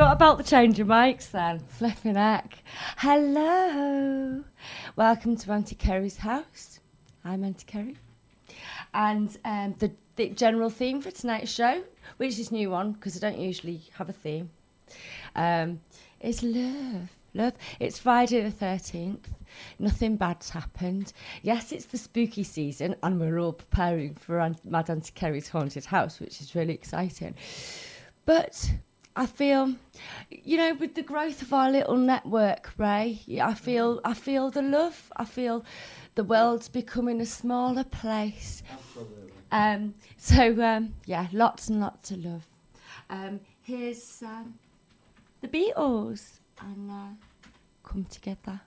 [0.00, 1.58] forgot about the change of mics then.
[1.58, 2.64] Flipping heck.
[2.96, 4.42] Hello.
[4.96, 6.80] Welcome to Auntie Kerry's house.
[7.22, 7.98] I'm Auntie Kerry.
[8.94, 11.82] And um, the, the general theme for tonight's show,
[12.16, 14.48] which is new one because I don't usually have a theme,
[15.36, 15.82] um,
[16.22, 17.10] is love.
[17.34, 17.52] Love.
[17.78, 19.26] It's Friday the 13th.
[19.78, 21.12] Nothing bad's happened.
[21.42, 25.84] Yes, it's the spooky season, and we're all preparing for Aunt, Mad Auntie Kerry's haunted
[25.84, 27.34] house, which is really exciting.
[28.24, 28.72] But
[29.16, 29.74] I feel,
[30.30, 34.62] you know, with the growth of our little network, Ray, I feel, I feel the
[34.62, 35.12] love.
[35.16, 35.64] I feel
[36.14, 38.62] the world's becoming a smaller place.
[38.72, 39.32] Absolutely.
[39.52, 42.46] Um, so um, yeah, lots and lots of love.
[43.08, 44.54] Um, here's um,
[45.40, 47.26] the Beatles and uh,
[47.82, 48.60] come together.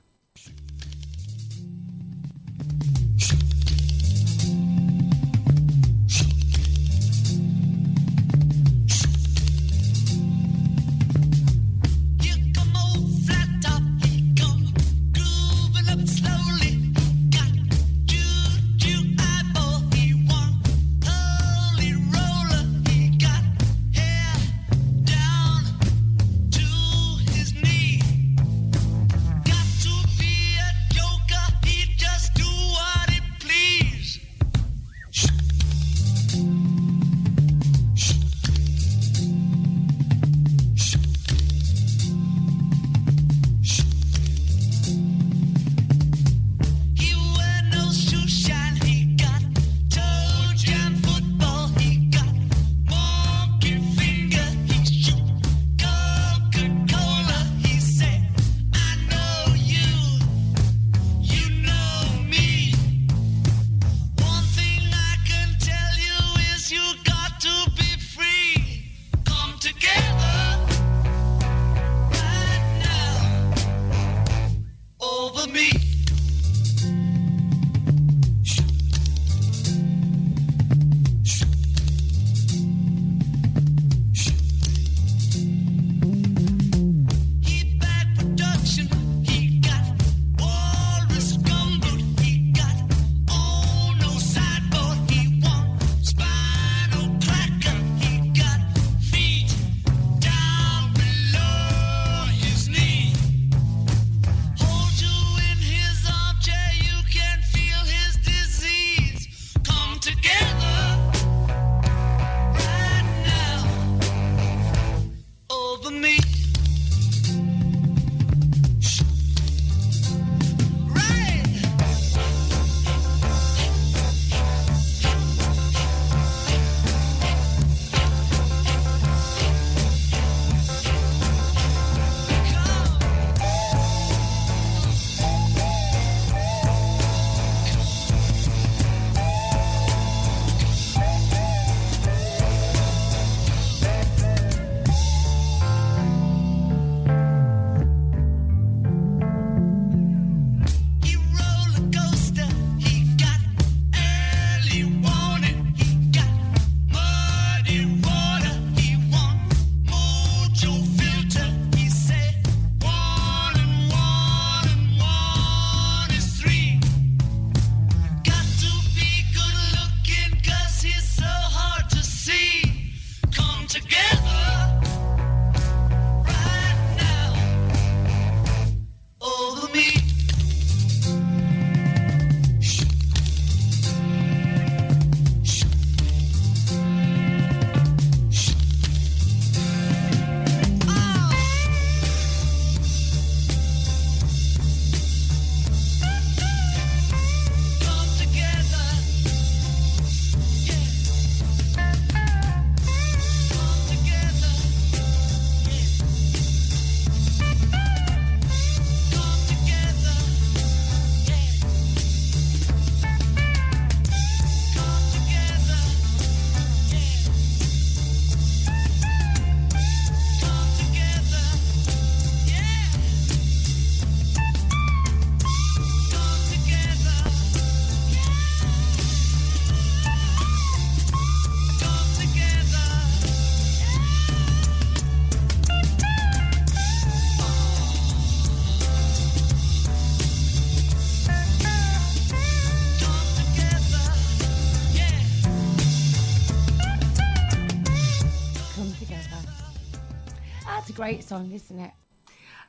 [251.03, 251.91] Great song, isn't it?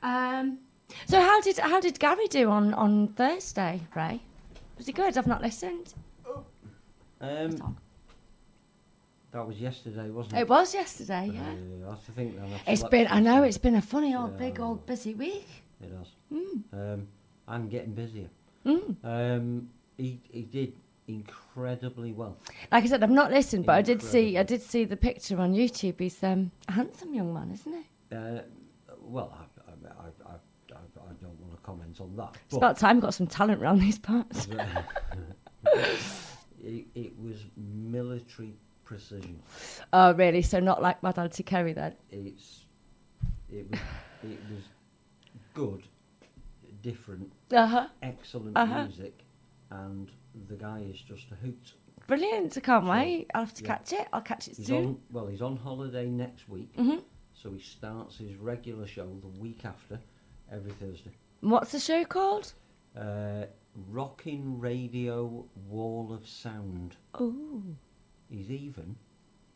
[0.03, 0.59] Um,
[1.05, 4.19] so how did how did Gary do on on Thursday, Ray?
[4.77, 5.17] Was he good?
[5.17, 5.93] I've not listened.
[7.21, 7.77] Um,
[9.31, 10.41] that was yesterday, wasn't it?
[10.41, 11.41] It was yesterday, yeah.
[11.41, 12.51] Uh, I have to think then.
[12.53, 15.47] I've It's been I know it's been a funny old Yeah, big old busy week.
[15.81, 16.09] It has.
[16.33, 16.63] Mm.
[16.73, 17.07] Um,
[17.47, 18.29] I'm getting busier.
[18.65, 18.95] Mm.
[19.03, 20.73] Um, he he did
[21.07, 22.35] incredibly well.
[22.69, 25.39] Like I said, I've not listened, but I did see I did see the picture
[25.39, 26.01] on YouTube.
[26.01, 27.85] He's um, a handsome young man, isn't he?
[28.11, 28.39] Uh,
[29.01, 30.35] well, I, I, I,
[30.75, 32.35] I, don't want to comment on that.
[32.47, 34.47] It's about time got some talent around these parts.
[36.63, 39.41] it, it was military precision.
[39.93, 40.41] Oh, really?
[40.41, 41.93] So not like Mad Auntie Kerry then?
[42.11, 42.65] It's
[43.51, 43.79] it was
[44.23, 44.63] it was
[45.53, 45.83] good,
[46.81, 47.87] different, Uh huh.
[48.01, 48.83] excellent Uh-huh.
[48.83, 49.19] music,
[49.71, 50.11] and
[50.47, 51.73] the guy is just a hoot.
[52.07, 52.55] Brilliant!
[52.57, 53.31] I can't So, wait.
[53.33, 53.67] I'll have to yeah.
[53.77, 54.07] catch it.
[54.13, 54.85] I'll catch it He's soon.
[54.85, 57.01] on well, he's on holiday next week, Mhm.
[57.45, 59.99] So he starts his regular show the week after,
[60.51, 61.11] every Thursday.
[61.41, 62.51] What's the show called?
[62.97, 63.43] Uh,
[63.91, 66.95] Rocking Radio Wall of Sound.
[67.13, 67.61] Oh,
[68.31, 68.95] He's even.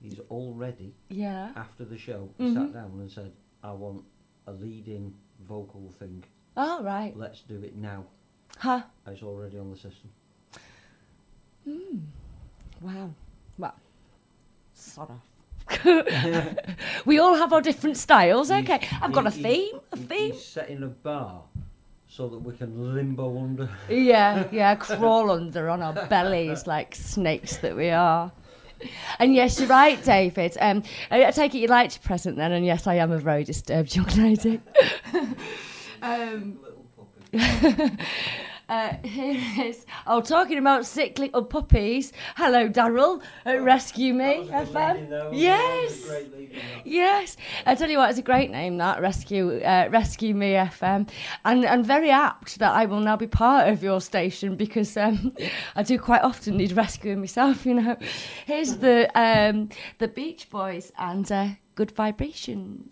[0.03, 1.50] He's already yeah.
[1.55, 2.53] after the show he Mhm.
[2.53, 3.31] sat down and said,
[3.63, 4.03] "I want
[4.46, 6.24] a lead-in vocal thing.
[6.55, 7.17] Oh, right.
[7.17, 8.05] Let's do it now."
[8.58, 8.84] Huh.
[9.08, 10.12] It's already on the system.
[11.63, 11.98] Hmm.
[12.81, 13.10] Wow.
[13.58, 13.74] Well,
[14.75, 15.19] sort of.
[17.06, 18.50] we all have our different styles.
[18.50, 18.88] He's- Okay.
[19.02, 19.80] I've got a theme.
[19.92, 20.32] A theme.
[20.34, 21.42] He's setting a bar
[22.08, 23.70] so that we can limbo under.
[23.90, 28.32] Yeah, yeah, crawl under on our bellies like snakes that we are.
[29.20, 30.58] And yes, you're right, David.
[30.60, 33.18] Um, I, I take it you liked your present then, and yes, I am a
[33.20, 34.62] very disturbed young lady.
[36.02, 36.60] um,
[38.70, 39.86] uh, here is.
[40.08, 42.14] Oh, talking about sick little puppies.
[42.38, 45.02] Hello, Daryl at Rescue Me FM.
[45.32, 46.16] Yes.
[46.84, 51.08] Yes, I tell you what, it's a great name that Rescue uh, Rescue Me FM,
[51.46, 55.32] and and very apt that I will now be part of your station because um,
[55.76, 57.66] I do quite often need rescuing myself.
[57.68, 57.98] You know,
[58.48, 62.92] here's the um, the Beach Boys and uh, Good Vibrations.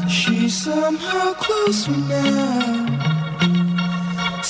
[0.06, 0.12] eyes.
[0.12, 2.83] She's somehow closer now.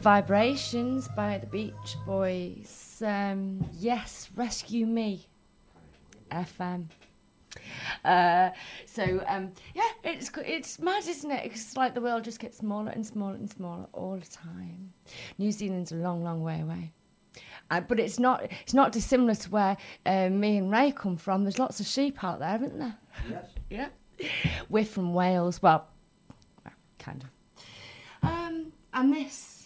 [0.00, 3.02] Vibrations by the Beach Boys.
[3.04, 5.26] Um, yes, Rescue Me.
[6.30, 6.86] FM.
[8.04, 8.50] Uh,
[8.86, 11.46] so um, yeah, it's it's mad, isn't it?
[11.46, 14.92] It's like the world just gets smaller and smaller and smaller all the time.
[15.38, 16.92] New Zealand's a long, long way away.
[17.70, 21.42] Uh, but it's not it's not dissimilar to where uh, me and Ray come from.
[21.42, 22.96] There's lots of sheep out there, isn't there?
[23.28, 23.46] Yes.
[23.70, 23.88] Yeah.
[24.68, 25.60] We're from Wales.
[25.60, 25.86] Well,
[26.64, 27.30] well, kind of.
[28.22, 29.57] Um, and this,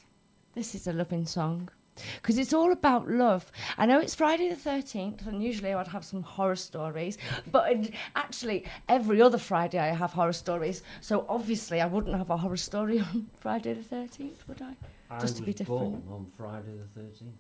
[0.55, 1.69] this is a loving song.
[2.17, 3.53] Because it's all about love.
[3.77, 7.19] I know it's Friday the 13th, and usually I would have some horror stories,
[7.51, 12.31] but it- actually, every other Friday I have horror stories, so obviously I wouldn't have
[12.31, 14.75] a horror story on Friday the 13th, would I?
[15.11, 16.07] I Just to be different.
[16.07, 17.33] born on Friday the 13th.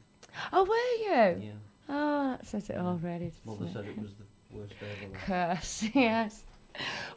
[0.53, 1.42] Oh, were you?
[1.46, 1.53] Yeah.
[1.88, 3.33] Oh, that says it all, really.
[3.46, 4.11] Mother doesn't said it was
[4.51, 5.22] the worst day life.
[5.25, 6.44] curse, yes.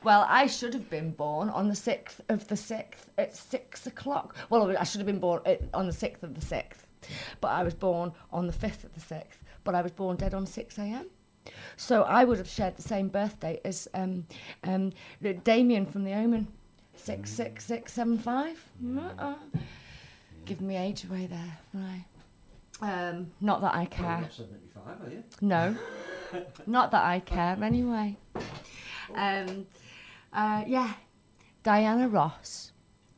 [0.03, 4.35] Well, I should have been born on the 6th of the 6th at 6 o'clock.
[4.49, 6.83] Well, I should have been born at, on the 6th of the 6th,
[7.41, 10.33] but I was born on the 5th of the 6th, but I was born dead
[10.33, 11.07] on 6 a.m.
[11.77, 14.25] So I would have shared the same birthday as um,
[14.63, 14.91] um,
[15.43, 16.47] Damien from The Omen,
[16.95, 18.63] 66675.
[18.97, 19.35] Uh-uh.
[20.45, 22.05] Give me age away there, right.
[22.81, 24.05] Um, not that I Well, care.
[24.07, 25.23] you're not 75, are you?
[25.41, 25.75] No,
[26.67, 28.17] not that I care anyway.
[29.15, 29.65] Um,
[30.33, 30.91] uh, yeah,
[31.63, 32.73] Diana Ross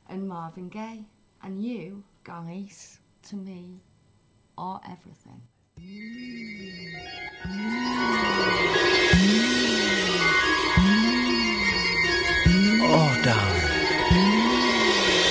[0.09, 1.05] and Marvin Gaye,
[1.43, 3.81] and you guys, to me,
[4.57, 5.41] are everything.
[12.89, 13.63] Oh, darling.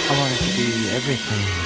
[0.09, 1.66] I wanted to be everything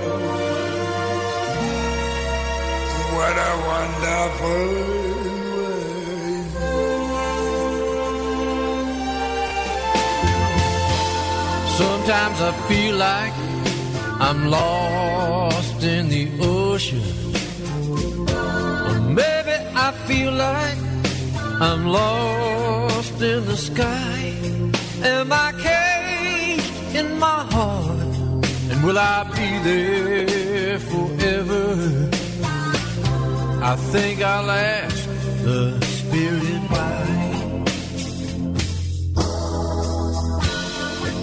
[3.21, 4.65] what a wonderful.
[11.79, 13.35] Sometimes I feel like
[14.27, 16.25] I'm lost in the
[16.57, 17.07] ocean.
[18.89, 19.55] Or maybe
[19.85, 20.79] I feel like
[21.67, 24.19] I'm lost in the sky.
[25.15, 28.13] Am I caged in my heart?
[28.71, 32.20] And will I be there forever?
[33.63, 35.05] I think I'll ask
[35.43, 37.01] the spirit why.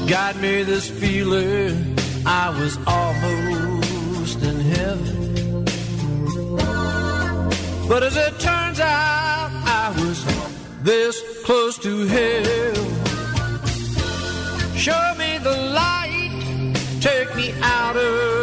[0.08, 5.64] got me this feeling I was almost in heaven.
[7.88, 9.50] But as it turns out,
[9.82, 10.24] I was
[10.82, 12.84] this close to hell.
[14.76, 18.37] Show me the light, take me out of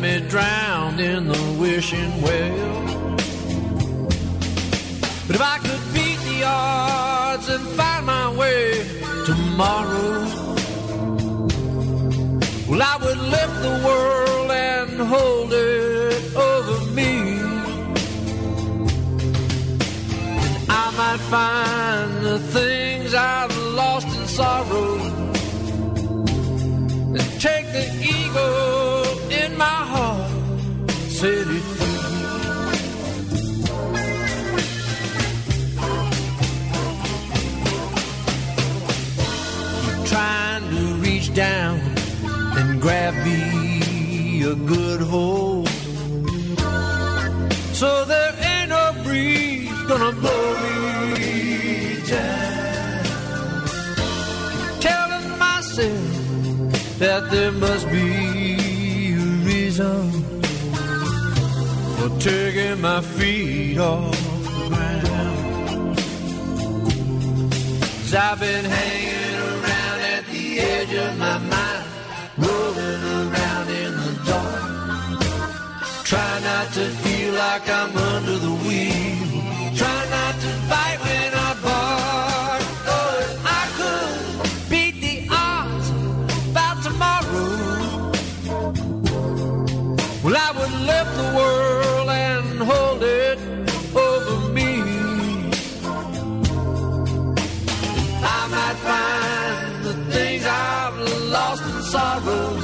[0.00, 3.16] me drown in the wishing well.
[5.26, 8.84] But if I could beat the odds and find my way
[9.26, 10.24] tomorrow,
[12.68, 17.40] well, I would lift the world and hold it over me.
[20.68, 24.94] I might find the things I've lost in sorrow
[27.16, 28.87] and take the eagle
[29.30, 30.30] in my heart,
[31.08, 31.88] set it free.
[40.06, 41.78] trying to reach down
[42.56, 45.68] and grab me a good hold.
[47.80, 50.46] So there ain't no breeze gonna blow
[51.14, 53.04] me down.
[54.80, 58.27] Telling myself that there must be
[59.78, 60.40] reason
[61.96, 64.10] for taking my feet off
[64.44, 65.96] the ground.
[67.80, 71.84] Cause I've been hanging around at the edge of my mind,
[72.38, 74.62] rolling around in the dark.
[76.04, 79.76] Try not to feel like I'm under the wheel.
[79.76, 82.07] Try not to fight when I bark.
[90.28, 93.38] Well, I would lift the world and hold it
[93.96, 94.82] over me.
[98.36, 100.98] I might find the things I've
[101.32, 102.57] lost in sorrow.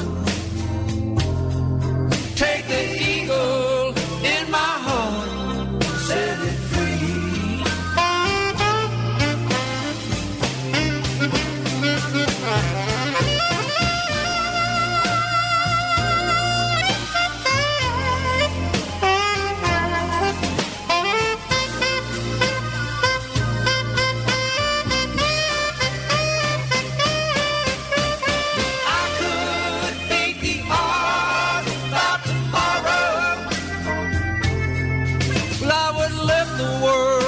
[36.56, 37.23] the world.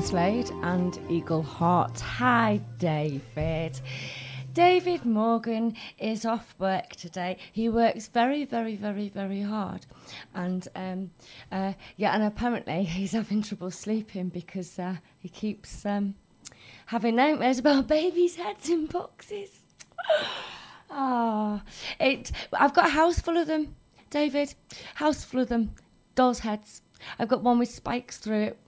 [0.00, 2.00] Slade and Eagle Heart.
[2.00, 3.78] Hi, David.
[4.54, 7.36] David Morgan is off work today.
[7.52, 9.84] He works very, very, very, very hard,
[10.34, 11.10] and um,
[11.50, 16.14] uh, yeah, and apparently he's having trouble sleeping because uh, he keeps um,
[16.86, 19.50] having nightmares about babies' heads in boxes.
[20.94, 21.62] Ah,
[21.98, 22.30] it.
[22.52, 23.74] I've got a house full of them,
[24.10, 24.54] David.
[24.96, 25.74] House full of them.
[26.14, 26.82] Dolls' heads.
[27.18, 28.58] I've got one with spikes through it.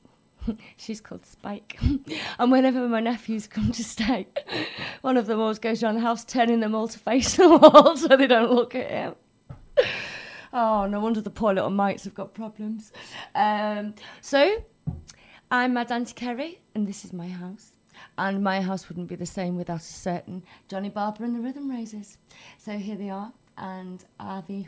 [0.77, 1.79] She's called Spike.
[2.39, 4.27] and whenever my nephews come to stay,
[5.03, 7.97] one of them always goes around the house turning them all to face the wall
[7.97, 9.15] so they don't look at him.
[10.53, 12.93] Oh, no wonder the poor little mites have got problems.
[13.35, 14.65] Um, so,
[15.51, 17.73] I'm Mad Auntie Kerry, and this is my house.
[18.19, 21.69] And my house wouldn't be the same without a certain Johnny Barber and the Rhythm
[21.69, 22.19] Raisers.
[22.59, 24.65] So here they are, and are the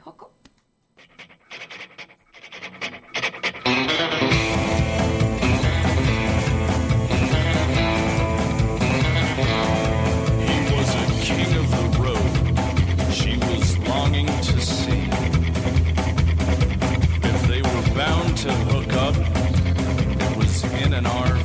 [18.46, 19.16] to hook up,
[20.37, 21.36] was in an RV.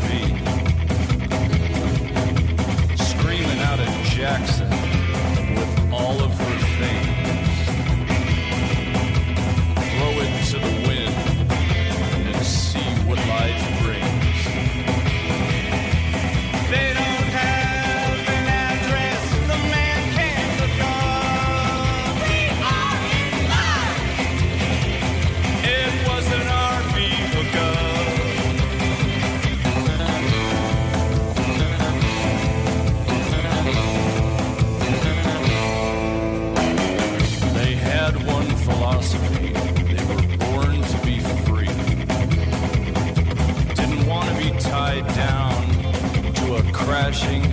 [47.12, 47.50] A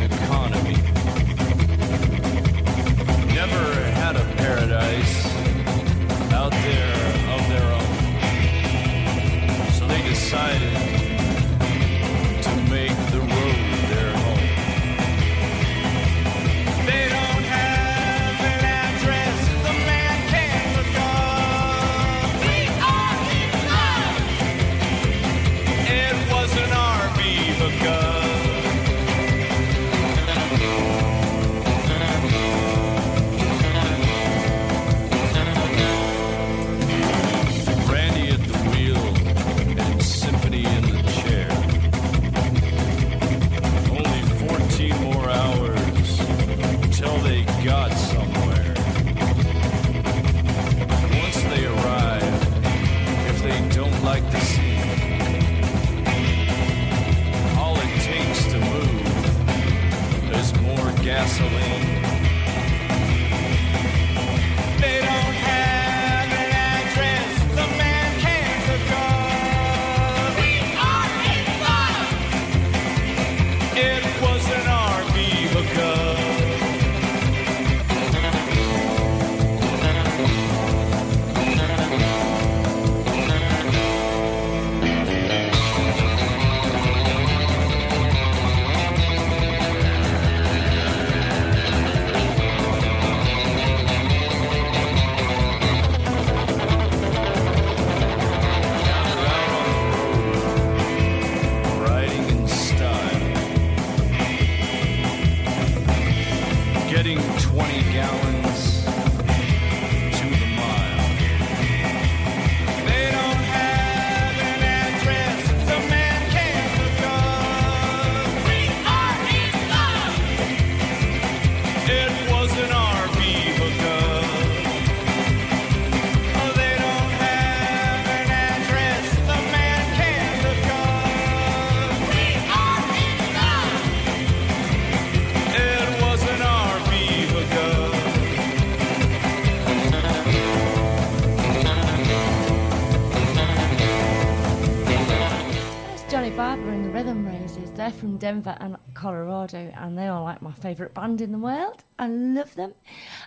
[150.39, 151.85] like my favourite band in the world.
[151.99, 152.75] I love them,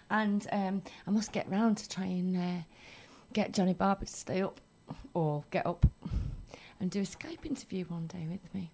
[0.10, 2.64] and um, I must get round to try and uh,
[3.34, 4.60] get Johnny Barber to stay up
[5.14, 5.86] or get up
[6.80, 8.72] and do a Skype interview one day with me.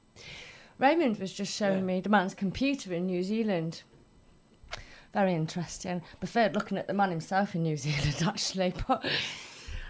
[0.80, 3.82] Raymond was just showing me the man's computer in New Zealand.
[5.14, 6.02] Very interesting.
[6.20, 8.74] Preferred looking at the man himself in New Zealand, actually.
[8.88, 9.04] But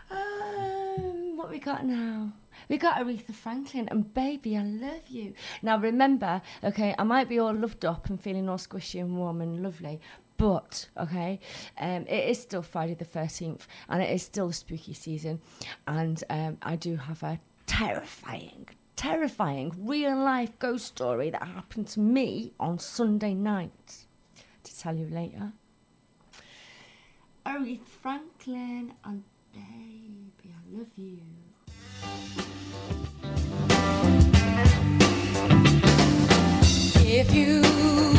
[0.09, 2.31] um, what we got now?
[2.69, 5.33] We got Aretha Franklin and Baby, I Love You.
[5.61, 9.39] Now remember, okay, I might be all loved up and feeling all squishy and warm
[9.41, 10.01] and lovely,
[10.37, 11.39] but okay,
[11.79, 15.39] um, it is still Friday the 13th and it is still the spooky season.
[15.87, 22.01] And um, I do have a terrifying, terrifying real life ghost story that happened to
[22.01, 24.05] me on Sunday night
[24.63, 25.53] to tell you later.
[27.45, 31.36] Aretha Franklin and Baby, I Love You.
[37.19, 38.16] If you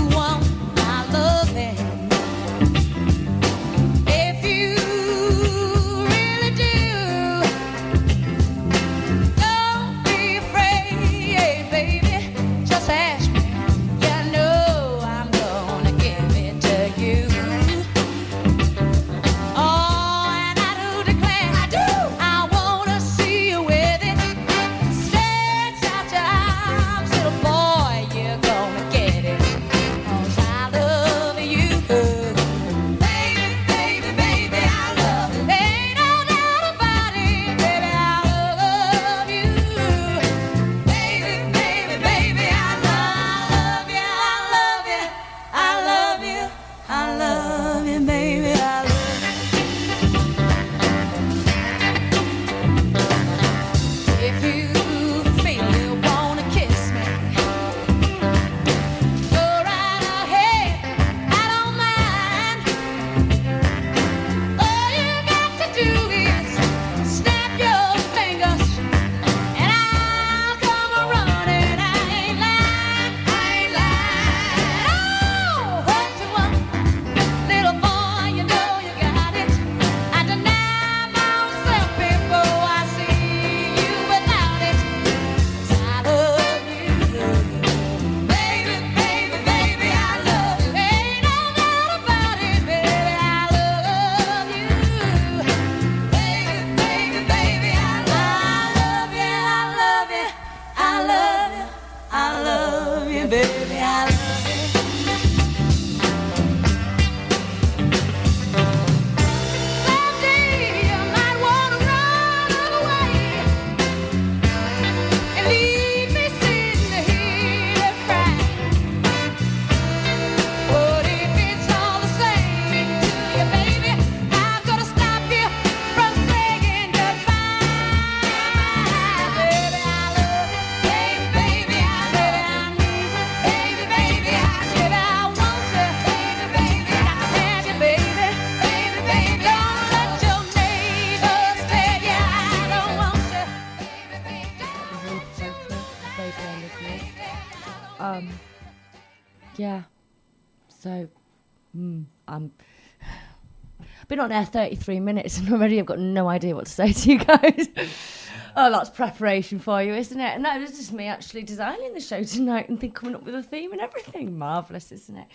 [154.19, 157.09] Been on air 33 minutes and already I've got no idea what to say to
[157.09, 157.69] you guys.
[158.57, 160.35] oh, that's preparation for you, isn't it?
[160.35, 163.37] And that was just me actually designing the show tonight and then coming up with
[163.37, 164.37] a theme and everything.
[164.37, 165.29] Marvellous, isn't it?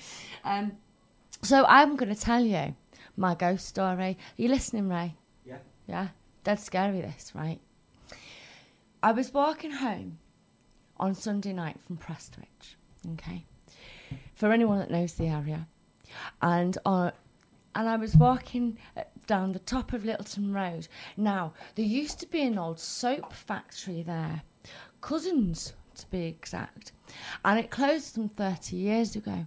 [0.43, 0.73] Um,
[1.43, 2.75] so I'm going to tell you
[3.15, 4.17] my ghost story.
[4.19, 5.15] Are you listening, Ray?
[5.45, 5.59] Yeah.
[5.87, 6.07] Yeah?
[6.43, 7.61] Dead scary, this, right?
[9.01, 10.17] I was walking home
[10.97, 12.75] on Sunday night from Prestwich,
[13.13, 13.45] okay?
[14.35, 15.67] For anyone that knows the area.
[16.41, 17.11] And uh,
[17.75, 20.87] and I was walking uh, down the top of Littleton Road.
[21.17, 24.43] Now, there used to be an old soap factory there,
[25.01, 26.91] Cussons to be exact,
[27.45, 29.45] and it closed some 30 years ago.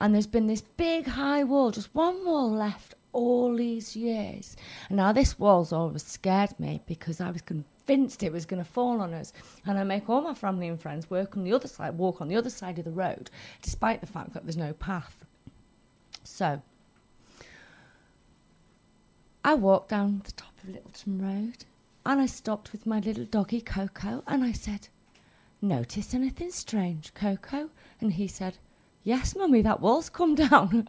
[0.00, 4.56] And there's been this big high wall, just one wall left all these years.
[4.88, 8.70] And now this wall's always scared me because I was convinced it was going to
[8.70, 9.32] fall on us.
[9.64, 12.28] And I make all my family and friends work on the other side, walk on
[12.28, 13.30] the other side of the road,
[13.62, 15.24] despite the fact that there's no path.
[16.22, 16.60] So,
[19.46, 21.66] I walked down the top of Littleton Road
[22.04, 24.88] and I stopped with my little doggy Coco and I said,
[25.62, 27.70] Notice anything strange, Coco?
[28.00, 28.58] And he said,
[29.04, 30.88] Yes, Mummy, that wall's come down.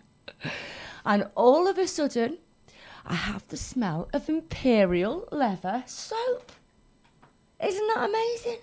[1.05, 2.39] and all of a sudden,
[3.05, 6.51] I have the smell of imperial leather soap.
[7.63, 8.59] Isn't that amazing?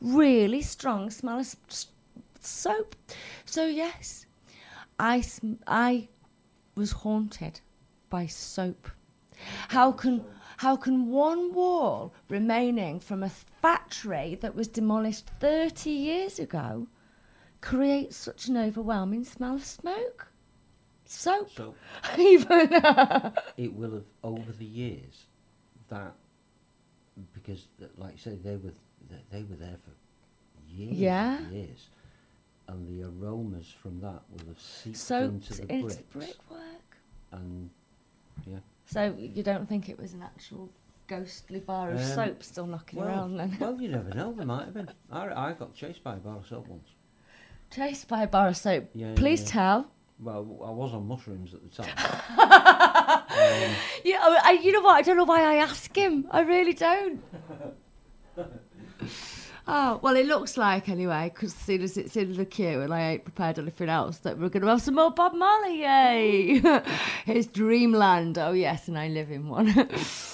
[0.00, 1.54] Really strong smell of
[2.40, 2.96] soap.
[3.44, 4.24] So, yes,
[4.98, 5.22] I,
[5.66, 6.08] I
[6.74, 7.60] was haunted
[8.10, 8.90] by soap.
[9.68, 10.24] How can
[10.58, 16.88] how can one wall remaining from a factory that was demolished 30 years ago
[17.60, 20.26] create such an overwhelming smell of smoke?
[21.06, 21.50] Soap.
[21.54, 21.74] So
[22.18, 25.24] Even uh, it will have over the years
[25.88, 26.12] that
[27.34, 28.72] because, like you say, they were
[29.30, 29.92] they, were there for
[30.70, 31.38] years, Yeah.
[31.38, 31.88] and years,
[32.68, 36.96] and the aromas from that will have seeped Soaked into the into bricks, brickwork.
[37.32, 37.70] and
[38.50, 38.58] yeah.
[38.86, 40.68] So you don't think it was an actual
[41.08, 43.56] ghostly bar of Um, soap still knocking Well, around then?
[43.60, 44.32] well, you never know.
[44.36, 44.90] There might have been.
[45.10, 46.88] I, I got chased by a bar of soap once.
[47.70, 48.88] Chased by a bar of soap.
[48.94, 49.48] Yeah, Please yeah.
[49.48, 49.86] tell.
[50.20, 51.94] Well, I was on mushrooms at the time.
[54.04, 54.96] Yeah, I, I- you know what?
[54.96, 56.26] I don't know why I ask him.
[56.30, 57.22] I really don't.
[59.70, 62.94] Oh, well, it looks like anyway, because as soon as it's in the queue and
[62.94, 65.82] I ain't prepared anything else, that we're going to have some more Bob Marley.
[65.82, 66.62] Yay!
[67.26, 68.38] it's Dreamland.
[68.38, 69.68] Oh, yes, and I live in one.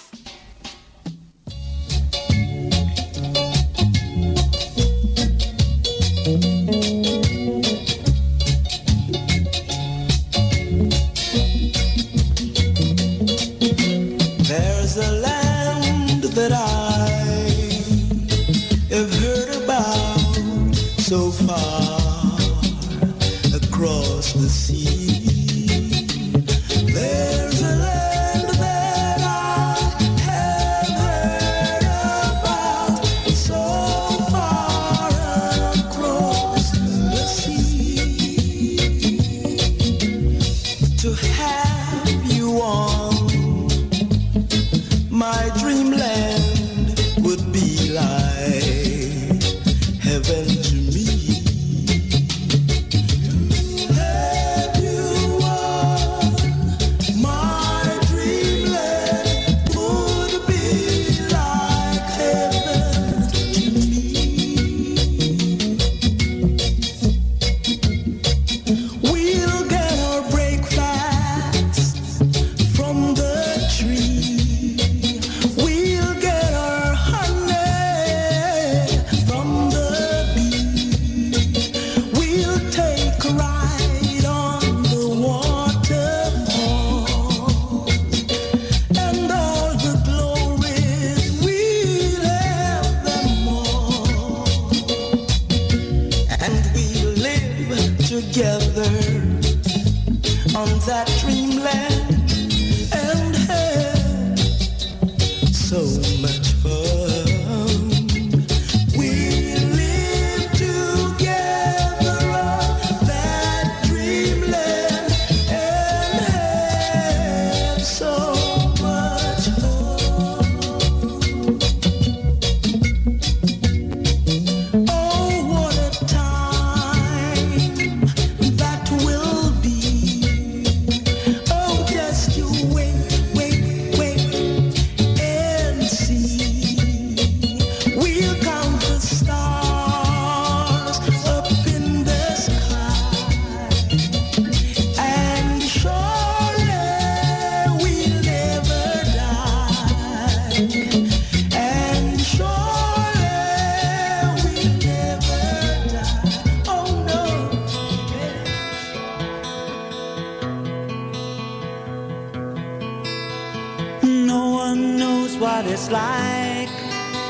[165.65, 166.69] what it's like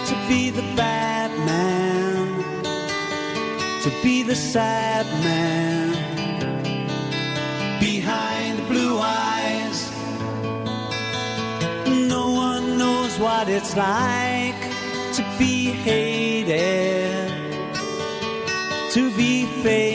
[0.08, 2.62] to be the bad man,
[3.82, 5.92] to be the sad man
[7.78, 9.92] behind the blue eyes.
[11.86, 14.60] No one knows what it's like
[15.12, 17.30] to be hated,
[18.94, 19.93] to be faded,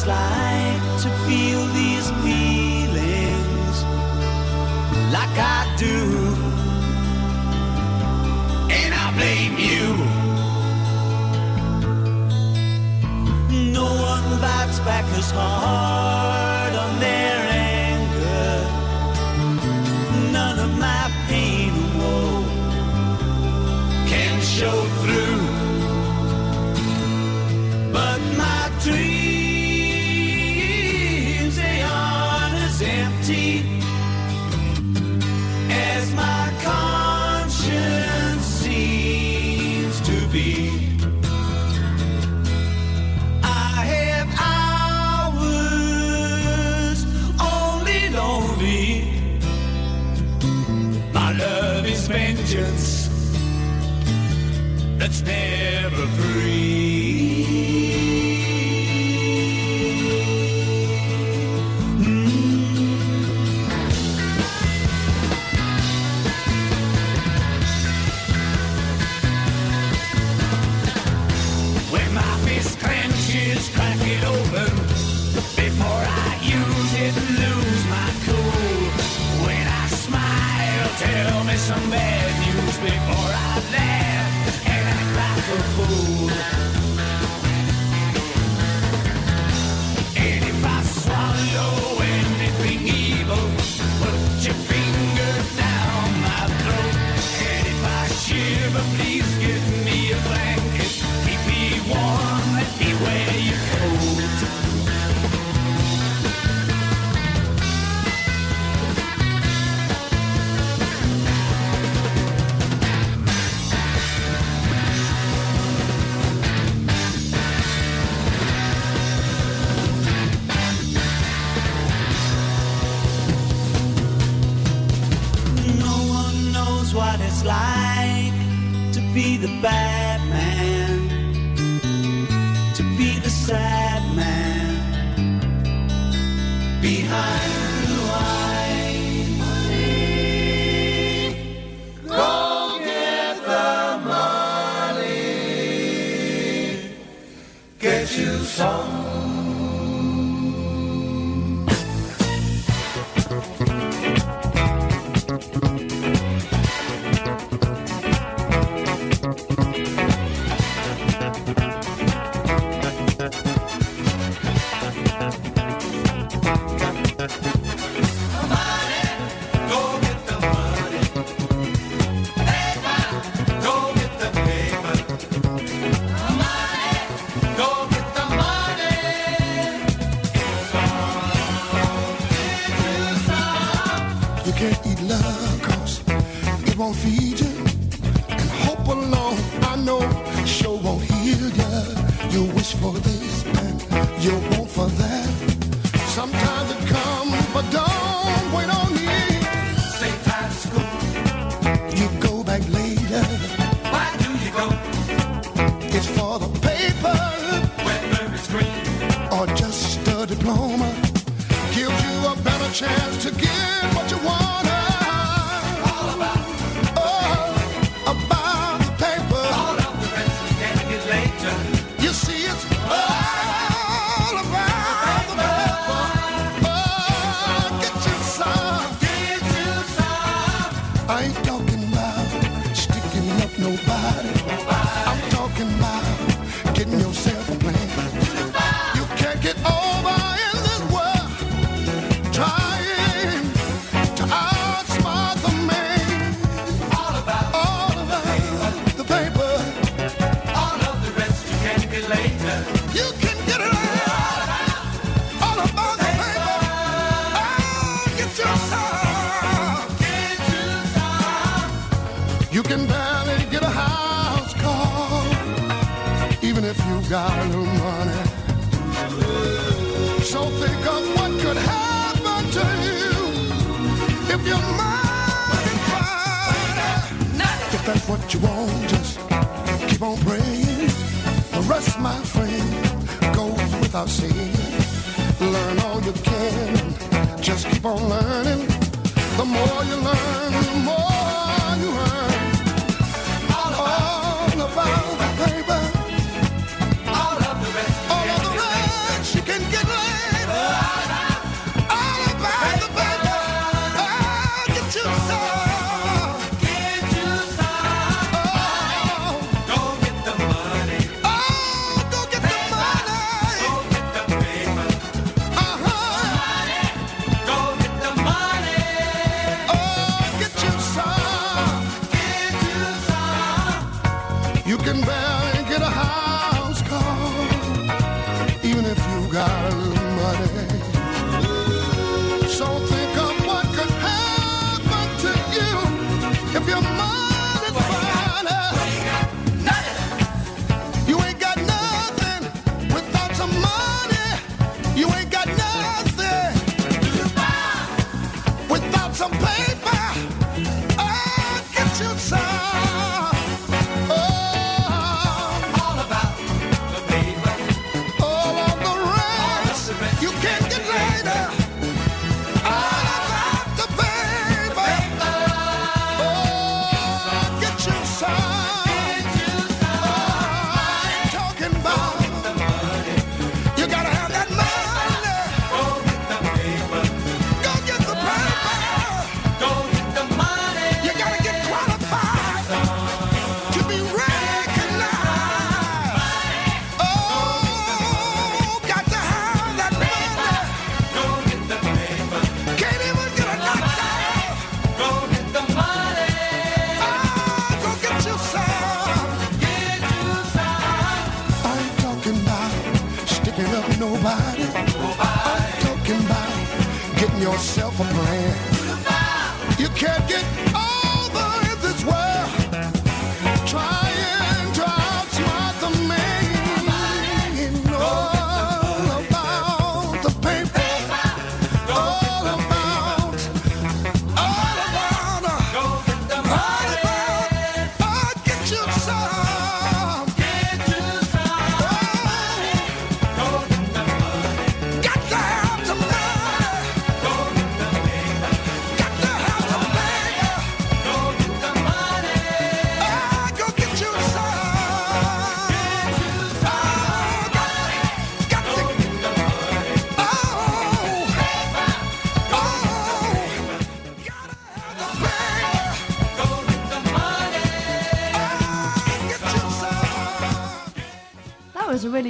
[0.00, 3.76] it's like to feel these feelings
[5.12, 6.34] like I do.
[8.72, 9.88] And I blame you.
[13.72, 15.89] No one bites back as hard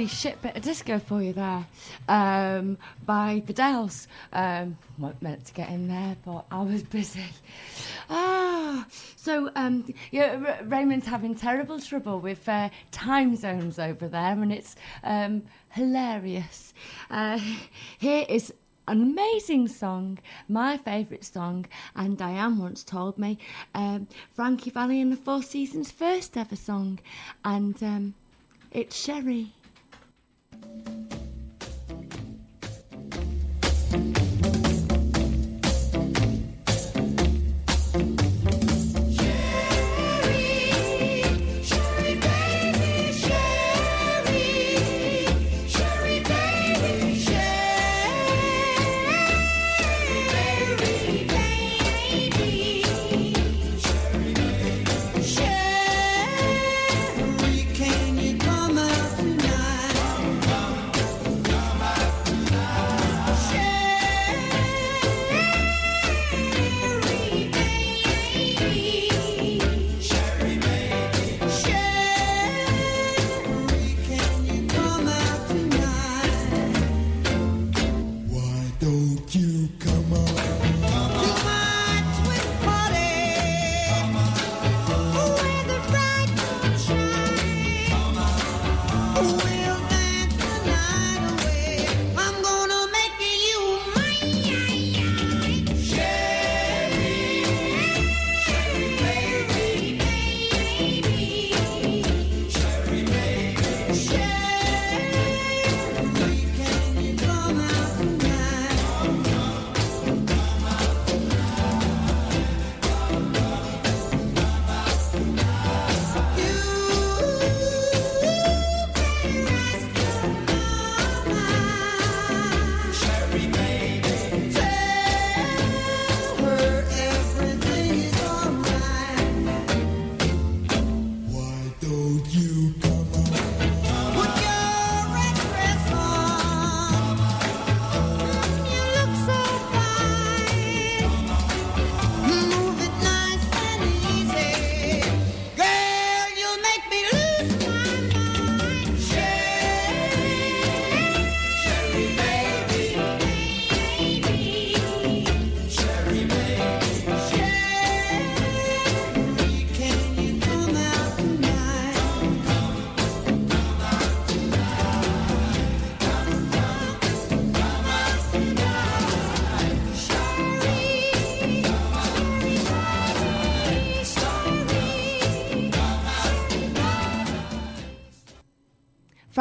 [0.01, 1.63] lovely shit bit of disco for you there
[2.09, 2.75] um,
[3.05, 4.07] by The Dells.
[4.33, 7.23] Um, weren't meant to get in there, but I was busy.
[8.13, 8.85] Ah,
[9.15, 14.51] so um, yeah, R- Raymond's having terrible trouble with uh, time zones over there, and
[14.51, 16.73] it's um, hilarious.
[17.09, 17.39] Uh,
[17.99, 18.53] here is
[18.89, 20.17] an amazing song,
[20.49, 23.37] my favourite song, and Diane once told me
[23.75, 26.99] um, Frankie Valli and the Four Seasons' first ever song,
[27.45, 28.13] and um,
[28.71, 29.53] it's Sherry.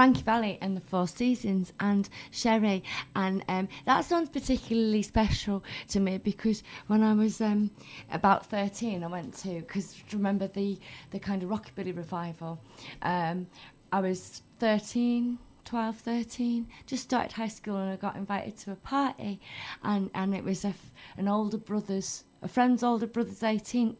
[0.00, 2.82] Frankie Valli and the Four Seasons and Sherry.
[3.14, 7.70] And um, that sounds particularly special to me because when I was um,
[8.10, 10.78] about 13, I went to, because remember the,
[11.10, 12.58] the kind of rockabilly revival,
[13.02, 13.46] um,
[13.92, 15.38] I was 13.
[15.66, 19.38] 12, 13, just started high school and I got invited to a party
[19.84, 23.96] and, and it was a f- an older brother's, a friend's older brother's 18th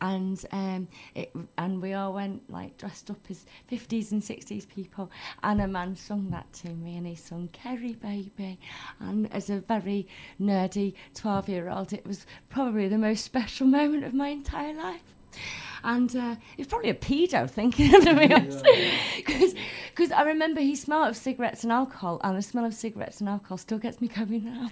[0.00, 5.10] and um, it, and we all went like dressed up as 50s and 60s people.
[5.42, 8.58] And a man sung that to me and he sung Kerry Baby
[9.00, 10.06] and as a very
[10.40, 15.02] nerdy 12 year old it was probably the most special moment of my entire life.
[15.84, 18.26] And uh, he was probably a pedo thinking of me
[19.86, 23.28] because I remember he smelled of cigarettes and alcohol and the smell of cigarettes and
[23.28, 24.70] alcohol still gets me going now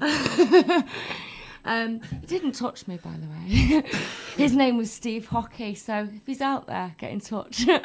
[1.68, 3.82] um, he didn't touch me by the way
[4.36, 7.66] his name was Steve Hockey so if he's out there get in touch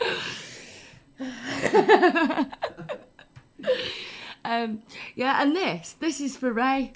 [4.46, 4.82] um,
[5.16, 6.94] yeah and this this is for Ray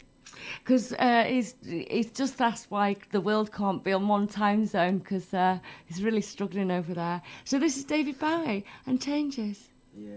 [0.63, 4.99] because uh, he's he's just asked why the world can't be on one time zone
[4.99, 7.21] because uh, he's really struggling over there.
[7.45, 9.69] So this is David Bowie and changes.
[9.95, 10.15] Yeah.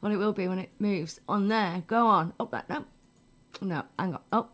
[0.00, 1.82] Well, it will be when it moves on there.
[1.86, 2.32] Go on.
[2.40, 2.84] Oh, that no,
[3.60, 4.20] no, hang on.
[4.32, 4.48] Oh,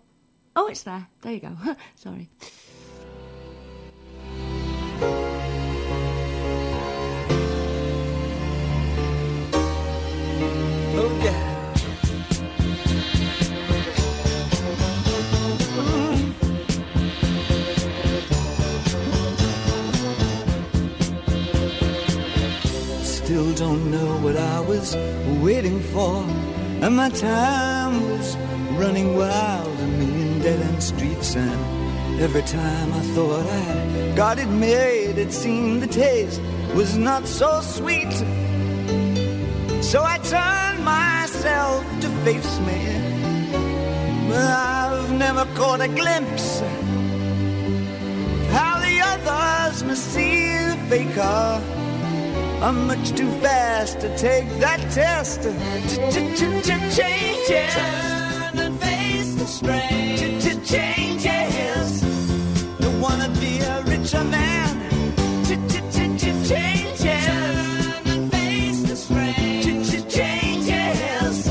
[0.57, 1.07] oh, it's there.
[1.21, 1.57] There you go.
[1.95, 2.29] Sorry.
[10.99, 11.53] Oh yeah.
[23.03, 24.97] Still don't know what I was
[25.43, 26.25] waiting for,
[26.81, 28.37] and my time was
[28.79, 35.19] running wild, million dead end streets, and every time I thought I'd got it made,
[35.19, 36.41] it seemed the taste
[36.73, 38.13] was not so sweet.
[39.83, 42.81] So I turned myself to face me,
[44.29, 46.61] but I've never caught a glimpse
[48.57, 51.61] how the others must see the faker.
[52.67, 55.43] I'm much too fast to take that test.
[56.97, 57.75] Changes.
[57.75, 59.16] Turn and face
[60.65, 62.03] Changes.
[63.01, 64.91] Wanna be a richer man.
[65.45, 67.27] Changes.
[67.27, 69.63] Turn and face the strain.
[70.09, 71.47] Changes.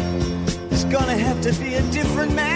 [0.71, 2.54] It's gonna have to be a different man.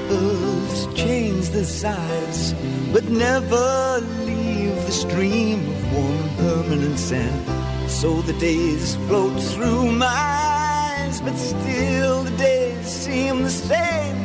[0.00, 2.54] Ripples change the size,
[2.92, 7.90] but never leave the stream of warm permanent sand.
[7.90, 14.16] So the days float through my eyes, but still the days seem the same.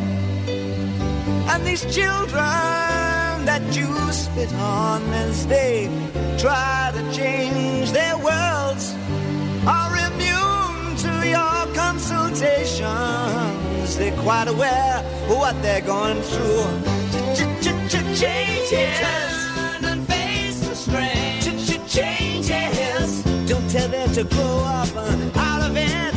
[1.50, 5.90] And these children that you spit on as they
[6.38, 8.94] try to change their worlds
[9.68, 11.56] are immune to your
[13.86, 13.98] consultations.
[13.98, 14.98] They're quite aware
[15.30, 16.66] of what they're going through.
[18.16, 18.70] Changes.
[18.70, 21.42] Turn and face the strain.
[21.88, 23.24] Changes.
[23.48, 26.15] Don't tell them to grow up uh, out of it.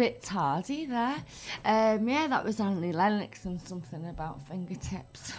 [0.00, 1.22] Bit tardy there.
[1.62, 5.34] Um, yeah, that was Annie Lennox and something about fingertips.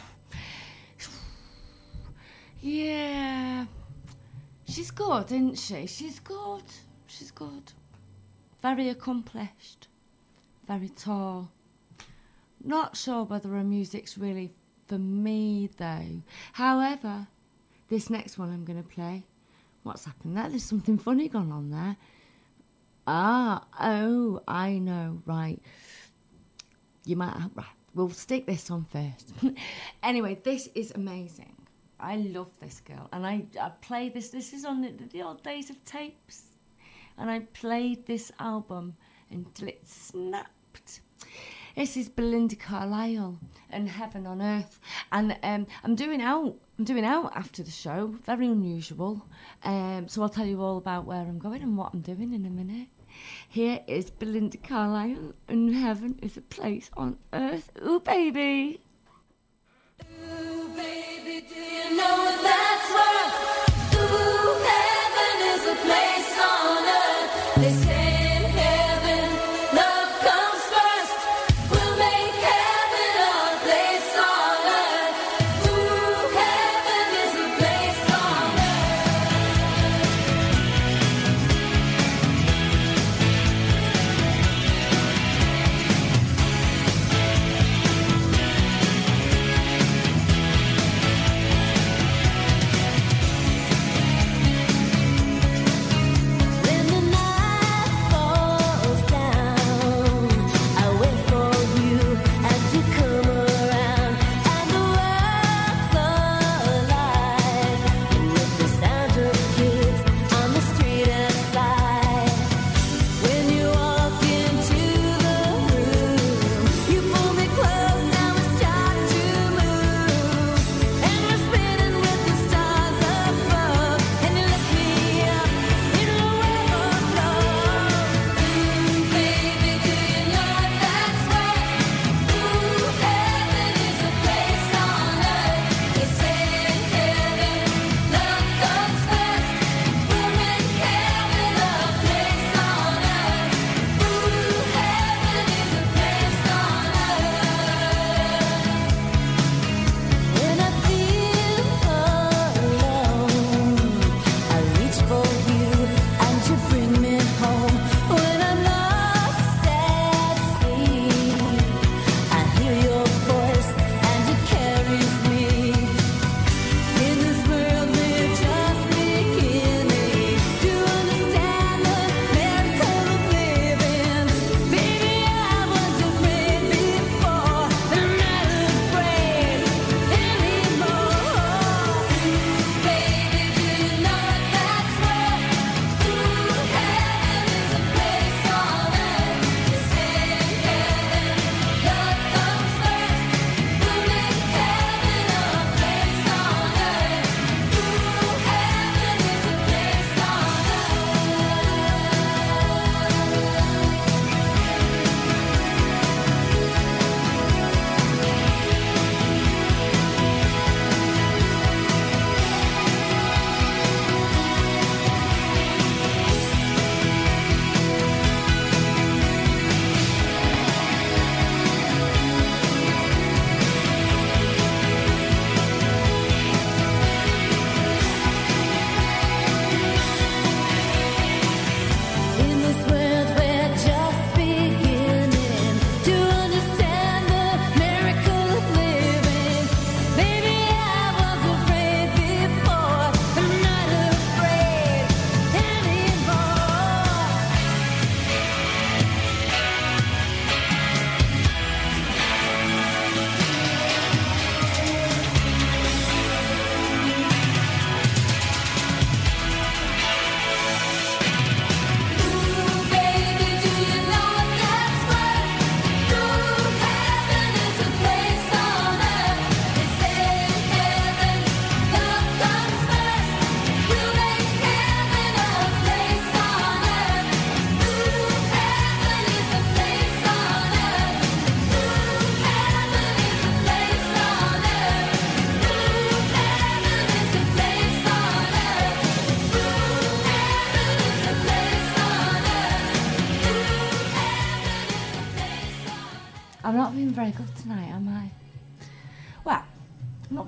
[2.62, 3.66] yeah.
[4.68, 5.88] She's good, isn't she?
[5.88, 6.62] She's good.
[7.08, 7.72] She's good.
[8.62, 9.88] Very accomplished.
[10.68, 11.50] Very tall.
[12.64, 14.52] Not sure whether her music's really
[14.86, 16.22] for me though.
[16.54, 17.26] However,
[17.90, 19.24] this next one I'm going to play.
[19.82, 20.50] What's happened there?
[20.50, 21.98] There's something funny gone on there.
[23.08, 25.60] Ah, oh, I know, right.
[27.06, 27.66] You might have, right.
[27.94, 29.34] We'll stick this on first.
[30.04, 31.56] anyway, this is amazing.
[32.00, 34.30] I love this girl, and I, I play this.
[34.30, 36.44] This is on the, the old days of tapes,
[37.18, 38.96] and I played this album
[39.30, 41.02] until it snapped.
[41.76, 43.38] This is Belinda Carlisle
[43.70, 44.80] and Heaven on Earth,
[45.12, 46.56] and um, I'm doing out.
[46.80, 48.16] I'm doing out after the show.
[48.26, 49.26] Very unusual.
[49.64, 52.46] Um, so I'll tell you all about where I'm going and what I'm doing in
[52.46, 52.88] a minute.
[53.48, 57.70] Here is Belinda Carlisle, and heaven is a place on earth.
[57.86, 58.80] Ooh, baby.
[60.02, 63.51] Ooh, baby, do you know what that's worth?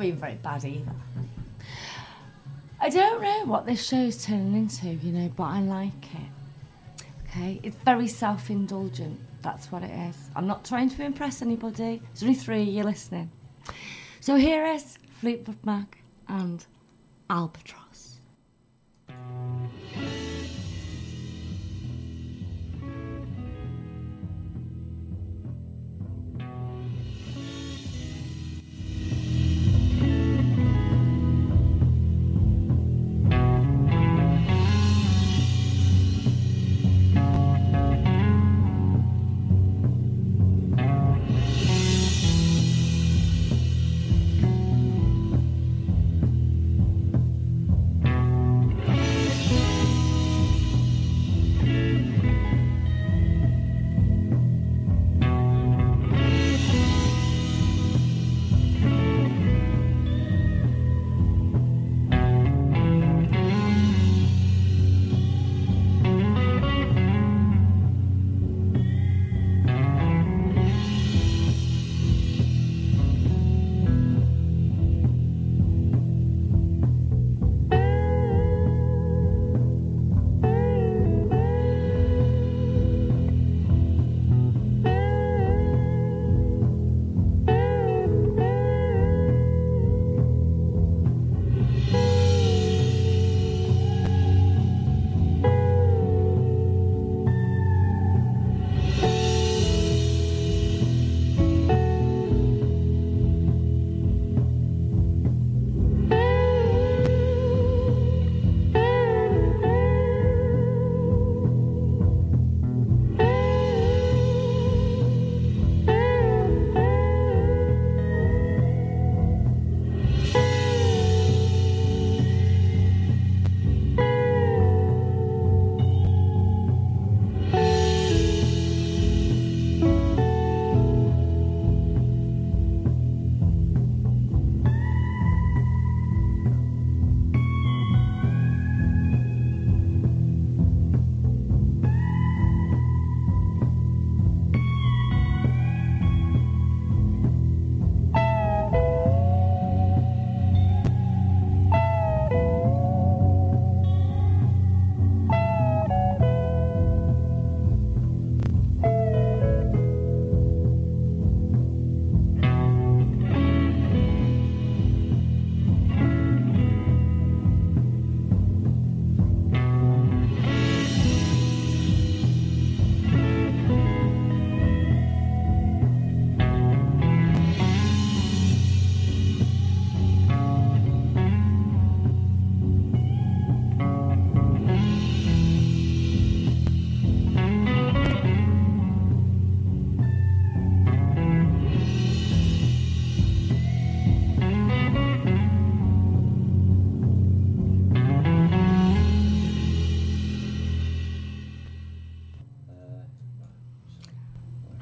[0.04, 0.92] been very bad either.
[2.82, 7.06] I don't know what this show is turning into, you know, but I like it.
[7.30, 9.18] Okay, it's very self indulgent.
[9.42, 10.18] That's what it is.
[10.36, 12.02] I'm not trying to impress anybody.
[12.02, 13.32] There's only three of you listening.
[14.20, 15.93] So here is Fleetwood Mac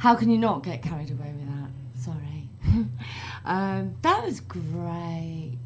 [0.01, 1.69] How can you not get carried away with that?
[2.01, 2.49] Sorry.
[3.45, 5.59] um, that was great.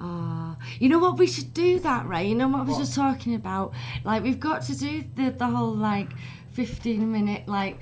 [0.00, 1.18] Ah, you know what?
[1.18, 2.26] We should do that, Ray.
[2.26, 3.72] You know what I was just talking about?
[4.02, 6.08] Like, we've got to do the, the whole, like,
[6.54, 7.78] 15 minute, like,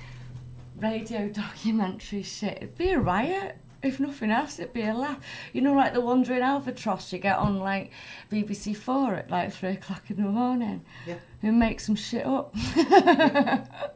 [0.77, 2.57] radio documentary shit.
[2.57, 3.57] It'd be a riot.
[3.81, 5.19] If nothing else, it'd be a laugh.
[5.53, 7.89] You know, like the Wandering Albatross you get on, like,
[8.31, 10.85] BBC Four at, like, 3 o'clock in the morning.
[11.07, 11.15] Yeah.
[11.41, 12.55] And make some shit up.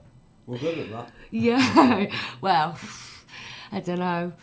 [0.49, 1.11] We're good at that.
[1.30, 2.07] Yeah.
[2.41, 2.76] well,
[3.71, 4.34] I don't know.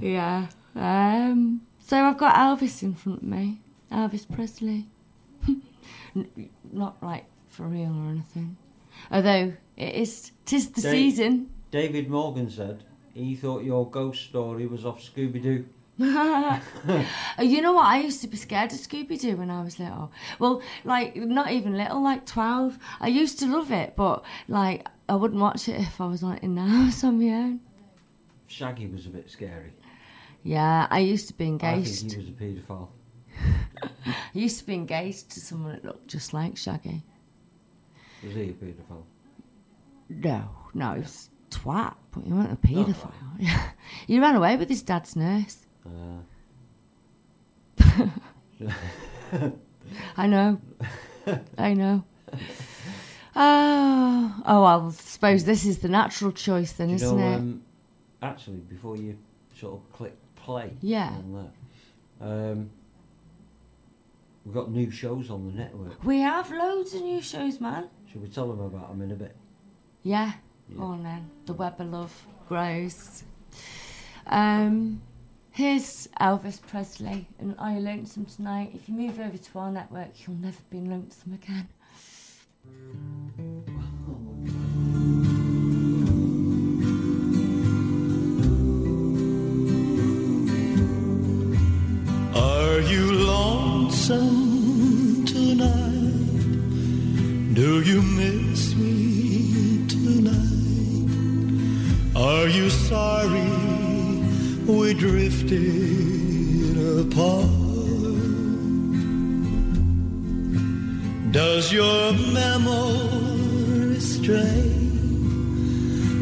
[0.00, 0.46] Yeah.
[0.76, 3.58] Um, so I've got Elvis in front of me.
[3.90, 4.86] Elvis Presley.
[6.72, 8.56] Not like for real or anything.
[9.10, 11.50] Although it is, tis the Dave- season.
[11.72, 15.66] David Morgan said he thought your ghost story was off Scooby Doo.
[16.00, 16.60] Uh,
[17.42, 17.86] you know what?
[17.86, 20.12] I used to be scared of Scooby Doo when I was little.
[20.38, 22.78] Well, like not even little, like twelve.
[23.00, 26.42] I used to love it, but like I wouldn't watch it if I was like
[26.42, 27.60] in the house on my own.
[28.46, 29.72] Shaggy was a bit scary.
[30.42, 32.06] Yeah, I used to be engaged.
[32.06, 32.88] I think he was a paedophile.
[34.12, 37.02] I used to be engaged to someone that looked just like Shaggy.
[38.24, 39.04] Was he a paedophile?
[40.08, 43.12] No, no, he was a twat, but he wasn't a paedophile.
[44.06, 45.66] he ran away with his dad's nurse.
[45.84, 46.20] Uh,
[50.16, 50.60] I know.
[51.56, 52.04] I know.
[53.40, 57.34] Oh, oh, I suppose this is the natural choice then, do you isn't know, it?
[57.36, 57.62] um,
[58.20, 59.16] actually, before you
[59.56, 61.10] sort of click play Yeah.
[61.10, 61.50] on
[62.20, 62.70] that, um,
[64.44, 66.02] we've got new shows on the network.
[66.02, 67.88] we have loads of new shows, man.
[68.10, 69.36] Should we tell them about them in a bit?
[70.02, 70.32] Yeah.
[70.68, 70.82] Yeah.
[70.82, 71.30] On then.
[71.46, 73.22] The web of love grows.
[74.26, 75.00] Um,
[75.52, 78.72] here's Elvis Presley and Are You Lonesome Tonight?
[78.74, 81.68] If you move over to our network, you'll never be lonesome again.
[92.34, 94.38] Are you lonesome
[95.26, 95.98] tonight?
[97.54, 101.08] Do you miss me tonight?
[102.16, 103.50] Are you sorry
[104.66, 107.48] we drifted apart?
[111.32, 113.27] Does your memory
[114.00, 114.70] stray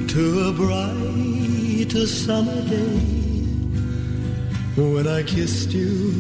[0.09, 3.17] to a brighter summer day?
[4.77, 6.13] when I kissed you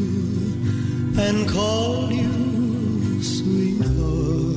[1.18, 4.56] and called you sweetheart.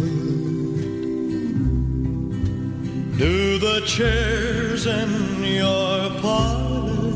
[3.17, 7.11] Do the chairs in your parlor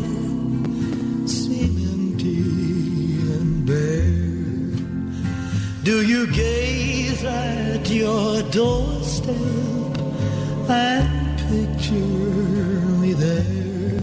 [1.25, 2.41] seem empty
[3.37, 4.75] and bare?
[5.85, 9.72] Do you gaze at your doorstep
[10.69, 11.93] and picture
[13.01, 14.01] me there?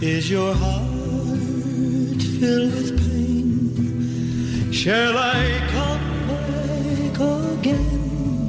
[0.00, 4.72] Is your heart filled with pain?
[4.72, 7.18] Shall I come back
[7.58, 8.48] again?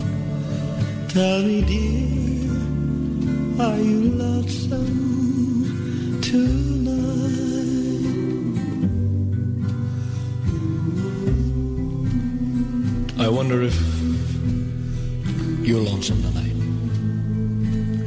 [1.10, 2.52] Tell me, dear,
[3.66, 5.02] are you lonesome
[6.22, 6.96] tonight?
[13.18, 13.76] I wonder if
[15.66, 16.35] you're lonesome.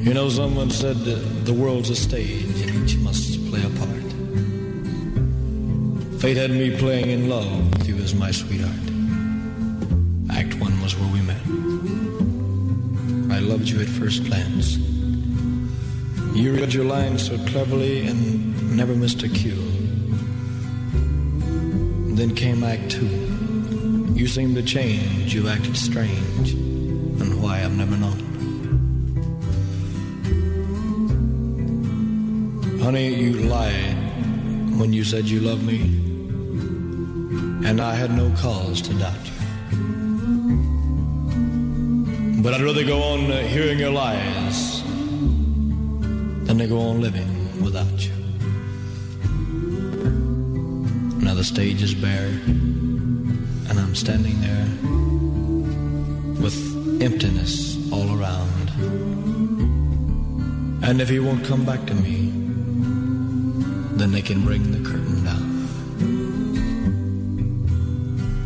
[0.00, 0.96] You know, someone said
[1.44, 4.04] the world's a stage and each must play a part.
[6.20, 8.74] Fate had me playing in love with you as my sweetheart.
[10.30, 11.42] Act one was where we met.
[13.36, 14.76] I loved you at first glance.
[16.34, 19.62] You read your lines so cleverly and never missed a cue.
[22.14, 23.06] Then came Act two.
[24.14, 28.27] You seemed to change, you acted strange, and why I've never known.
[32.88, 33.98] Honey, you lied
[34.80, 35.80] when you said you loved me,
[37.68, 39.32] and I had no cause to doubt you.
[42.42, 44.82] But I'd rather go on hearing your lies
[46.46, 48.14] than to go on living without you.
[51.22, 52.32] Now the stage is bare,
[53.68, 54.68] and I'm standing there
[56.42, 56.56] with
[57.02, 58.70] emptiness all around.
[60.82, 62.47] And if he won't come back to me,
[63.98, 65.58] then they can bring the curtain down.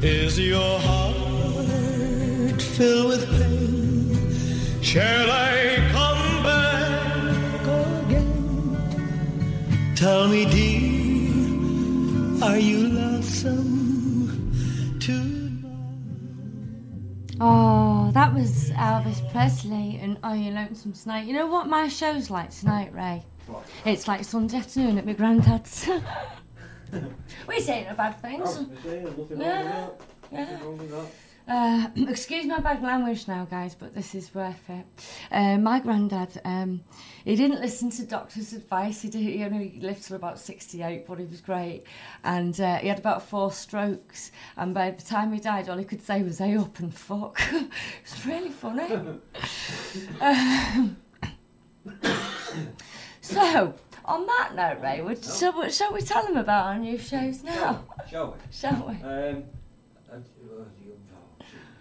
[0.02, 4.82] Is your heart filled with pain?
[4.82, 7.66] Shall I come back
[8.08, 9.94] again?
[9.94, 11.30] Tell me, dear,
[12.42, 14.50] are you lonesome
[15.00, 15.68] tonight?
[17.40, 21.26] Oh, that was Elvis Presley and Are You Lonesome Tonight?
[21.26, 23.24] You know what my show's like tonight, Ray?
[23.84, 25.88] It's like Sunday afternoon at my granddad's.
[27.48, 28.42] we say no bad things.
[28.44, 29.88] Oh, you see, nothing wrong with Yeah,
[30.30, 30.40] yeah.
[30.40, 31.06] Nothing wrong with that.
[31.48, 34.86] Uh, excuse my bad language now, guys, but this is worth it.
[35.32, 36.80] Uh, my granddad, um,
[37.24, 39.02] he didn't listen to doctor's advice.
[39.02, 41.82] He, did, he only lived till about 68, but he was great.
[42.22, 44.30] And uh, he had about four strokes.
[44.56, 47.40] And by the time he died, all he could say was, hey up and fuck.
[48.04, 48.94] it's really funny.
[50.20, 50.96] um,
[53.22, 53.74] so,
[54.04, 57.42] on that note, Ray, would, shall, we- shall we tell them about our new shows
[57.42, 57.84] now?
[58.10, 58.38] Shall we?
[58.52, 58.94] Shall we?
[59.02, 59.44] Um,
[60.10, 60.18] uh, uh,
[60.84, 60.92] you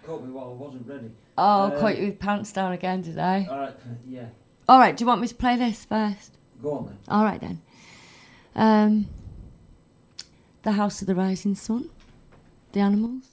[0.06, 1.10] caught me while I wasn't ready.
[1.36, 3.46] Oh, Um, caught you with pants down again, today.
[3.50, 3.74] All right,
[4.08, 4.26] yeah.
[4.68, 6.32] All right, do you want me to play this first?
[6.62, 6.98] Go on then.
[7.08, 7.60] All right then.
[8.54, 9.06] Um,
[10.62, 11.90] the House of the Rising Sun,
[12.72, 13.24] the animals.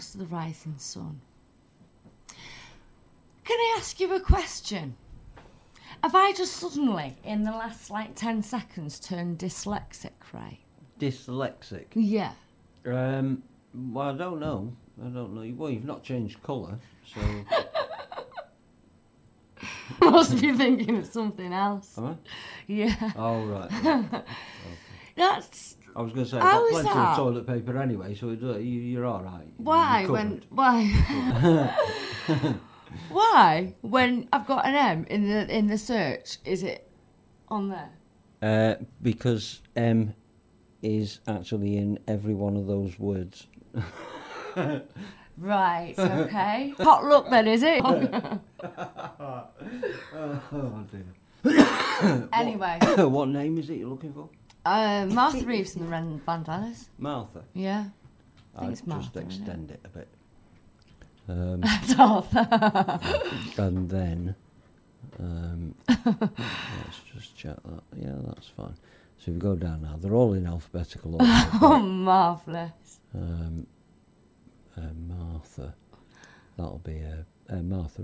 [0.00, 1.20] House of the Rising Sun.
[3.44, 4.96] Can I ask you a question?
[6.02, 10.60] Have I just suddenly, in the last like 10 seconds, turned dyslexic, Ray?
[10.98, 11.84] Dyslexic.
[11.92, 12.32] Yeah.
[12.86, 13.42] Um,
[13.74, 14.72] well, I don't know.
[15.04, 15.54] I don't know.
[15.54, 17.20] Well, you've not changed colour, so.
[20.10, 21.98] Must be thinking of something else.
[21.98, 22.14] Am I?
[22.66, 23.12] Yeah.
[23.16, 23.70] Oh, right.
[23.84, 24.24] right.
[25.14, 27.08] That's I was going to say, I've How got plenty that?
[27.10, 29.46] of toilet paper anyway, so it, uh, you, you're all right.
[29.56, 30.84] why when why
[33.08, 36.90] why when I've got an M in the in the search is it
[37.48, 37.90] on there?
[38.42, 40.14] Uh, because M
[40.82, 43.46] is actually in every one of those words.
[45.40, 46.74] Right, okay.
[46.78, 47.80] Hot luck then, is it?
[47.84, 49.46] oh
[50.92, 52.28] dear.
[52.32, 54.28] anyway, what name is it you're looking for?
[54.64, 56.86] Uh, Martha Reeves and the Ren Vandellas.
[56.98, 57.42] Martha.
[57.54, 57.84] Yeah.
[58.56, 59.24] I think it's just Martha, it?
[59.26, 60.08] extend it a bit.
[61.28, 61.60] Um,
[61.96, 62.98] Martha.
[63.58, 64.34] and then,
[65.20, 67.82] um, let's just check that.
[67.96, 68.74] Yeah, that's fine.
[69.18, 71.26] So if you go down now, they're all in alphabetical order.
[71.62, 72.98] oh, marvellous.
[73.14, 73.64] um,
[74.76, 75.72] uh, Martha.
[76.56, 78.02] That'll be a uh, Martha.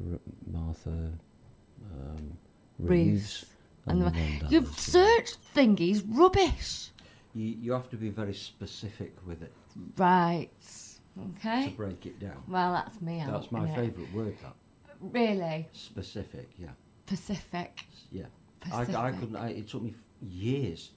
[0.48, 0.90] Martha.
[0.90, 2.36] Um,
[2.78, 2.88] Reeves.
[2.88, 3.46] Reeves.
[3.86, 6.90] And And the Van your search thingy's rubbish.
[7.34, 9.52] You, you have to be very specific with it
[9.96, 10.50] Right.
[11.38, 11.70] Okay.
[11.70, 12.42] To break it down.
[12.48, 13.22] Well, that's me.
[13.26, 14.36] That's my favourite word.
[14.42, 14.54] That
[15.00, 15.66] Really?
[15.72, 16.50] specific.
[16.58, 16.68] Yeah.
[17.06, 17.84] Pacific.
[18.10, 18.24] Yeah.
[18.72, 19.36] I, I couldn't.
[19.36, 20.90] I, it took me years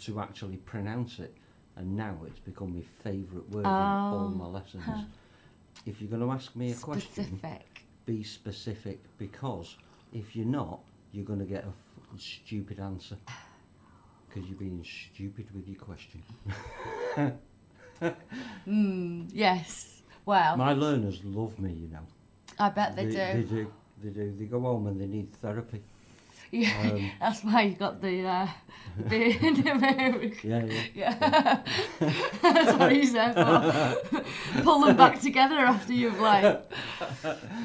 [0.00, 1.34] to actually pronounce it,
[1.76, 4.82] and now it's become my favourite word in all Oh, my lessons.
[4.86, 5.02] huh.
[5.86, 7.84] If you're going to ask me a question, Specific.
[8.06, 9.76] be specific because
[10.12, 10.80] if you're not,
[11.12, 11.72] you're going to get a
[12.18, 13.16] stupid answer
[14.28, 16.22] because you're being stupid with your question.
[18.66, 20.02] Mm, yes.
[20.24, 22.06] Well, My learners love me, you know.
[22.58, 23.44] I bet they, They do.
[23.44, 23.72] do.
[24.02, 24.34] They do.
[24.38, 25.82] They go home and they need therapy.
[26.50, 28.48] Yeah, Um, that's why you got the uh,
[29.08, 29.58] beard.
[30.42, 30.82] Yeah, yeah.
[30.94, 31.62] Yeah,
[32.42, 34.22] that's what he's there for.
[34.62, 36.62] Pull them back together after you've like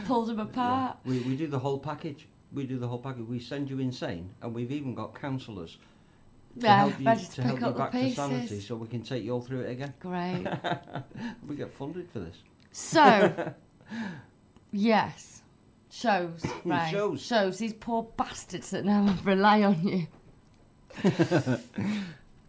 [0.05, 0.97] pulled them apart.
[1.05, 2.27] We, we do the whole package.
[2.55, 3.27] We do the whole package.
[3.27, 5.77] We send you insane, and we've even got counsellors
[6.59, 9.23] to Yeah, help you to to help you back to sanity, so we can take
[9.23, 9.93] you all through it again.
[9.99, 10.47] Great.
[11.47, 12.37] we get funded for this.
[12.71, 13.53] So,
[14.71, 15.41] yes,
[15.91, 16.89] shows right.
[16.89, 17.21] Shows.
[17.21, 20.07] shows these poor bastards that now rely on you.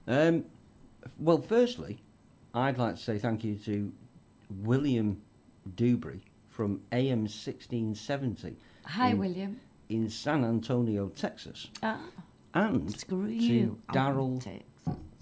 [0.06, 0.44] Um,
[1.18, 1.98] well, firstly,
[2.54, 3.92] I'd like to say thank you to
[4.62, 5.20] William
[5.74, 8.56] Dewberry from AM 1670
[8.86, 9.60] Hi, William.
[9.88, 12.00] In San Antonio, Texas, Ah,
[12.54, 13.78] and screw you.
[13.92, 14.42] Daryl,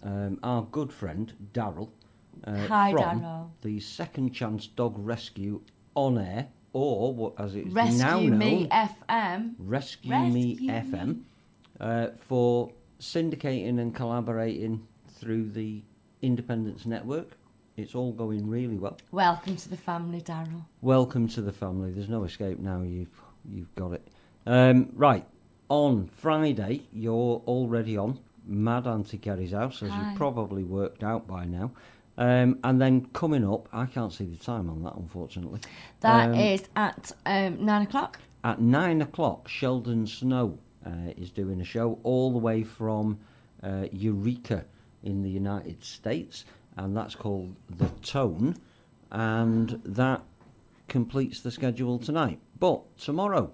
[0.02, 1.90] um, our good friend Daryl,
[2.44, 3.50] uh, Hi, from Daryl.
[3.62, 5.60] the Second Chance Dog Rescue
[5.94, 9.54] on air, or what as it's Rescue now known, Me FM.
[9.58, 10.68] Rescue, Rescue Me Me.
[10.68, 11.20] FM
[11.80, 12.70] uh, for
[13.00, 15.82] syndicating and collaborating through the
[16.22, 17.36] Independence Network.
[17.76, 18.96] It's all going really well.
[19.10, 20.64] Welcome to the family, Daryl.
[20.80, 21.90] Welcome to the family.
[21.90, 22.82] There's no escape now.
[22.82, 23.20] You've
[23.50, 24.06] you've got it.
[24.46, 25.26] Um, right
[25.68, 30.10] on Friday, you're already on Mad Auntie Kerry's house, as Hi.
[30.10, 31.70] you've probably worked out by now.
[32.16, 35.60] Um, and then coming up, I can't see the time on that, unfortunately.
[36.00, 38.20] That is Um, at um, nine o'clock.
[38.44, 43.18] At nine o'clock, Sheldon Snow uh, is doing a show all the way from
[43.62, 44.66] uh, Eureka
[45.02, 46.44] in the United States,
[46.76, 48.56] and that's called The Tone,
[49.10, 50.22] and that
[50.86, 52.38] completes the schedule tonight.
[52.60, 53.50] But tomorrow,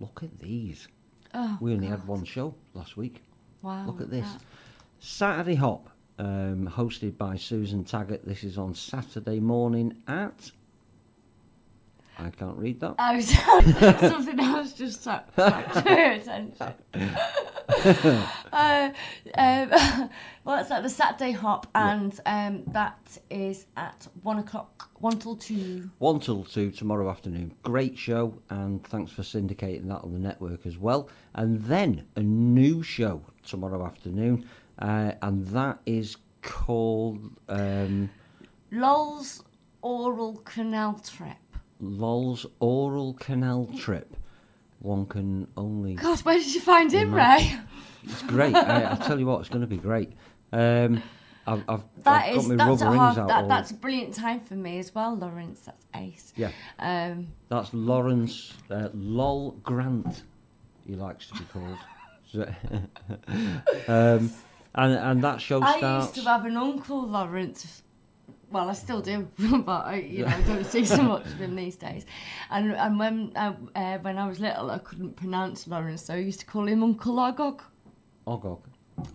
[0.00, 0.88] look at these.
[1.34, 3.22] Oh, we only had one show last week.
[3.62, 3.86] Wow.
[3.86, 4.26] Look at this.
[4.30, 4.42] that-
[4.98, 8.24] Saturday Hop, um, hosted by Susan Taggart.
[8.24, 10.50] This is on Saturday morning at.
[12.18, 12.94] I can't read that.
[12.98, 14.10] Oh, sorry.
[14.10, 16.74] something else just sat to your attention.
[18.52, 18.90] uh,
[19.34, 20.10] um,
[20.44, 25.36] well, it's at the Saturday Hop, and um, that is at one o'clock, one till
[25.36, 25.90] two.
[25.98, 27.54] One till two tomorrow afternoon.
[27.62, 31.10] Great show, and thanks for syndicating that on the network as well.
[31.34, 34.48] And then a new show tomorrow afternoon,
[34.78, 38.08] uh, and that is called um,
[38.70, 39.42] Lol's
[39.82, 41.36] Oral Canal Trip.
[41.80, 44.16] Lol's Oral Canal Trip.
[44.80, 45.94] One can only.
[45.94, 47.58] God, where did you find him, Imagine.
[47.58, 47.60] Ray?
[48.04, 48.54] It's great.
[48.54, 50.12] I, I tell you what, it's going to be great.
[50.52, 51.02] Um,
[51.46, 53.28] I've, I've, That I've is got my that's rubber a rings half, out.
[53.28, 55.60] that, that's a brilliant time for me as well, Lawrence.
[55.60, 56.32] That's ace.
[56.36, 56.50] Yeah.
[56.78, 60.22] Um, That's Lawrence uh, Lol Grant.
[60.86, 61.78] He likes to be called.
[63.88, 64.30] Um,
[64.74, 67.82] and and that show I used to have an uncle, Lawrence.
[68.50, 71.56] Well, I still do, but I, you know, I don't see so much of him
[71.56, 72.06] these days.
[72.50, 76.18] And and when I, uh, when I was little, I couldn't pronounce Lawrence, so I
[76.18, 77.60] used to call him Uncle Ogog.
[78.26, 78.60] Ogog.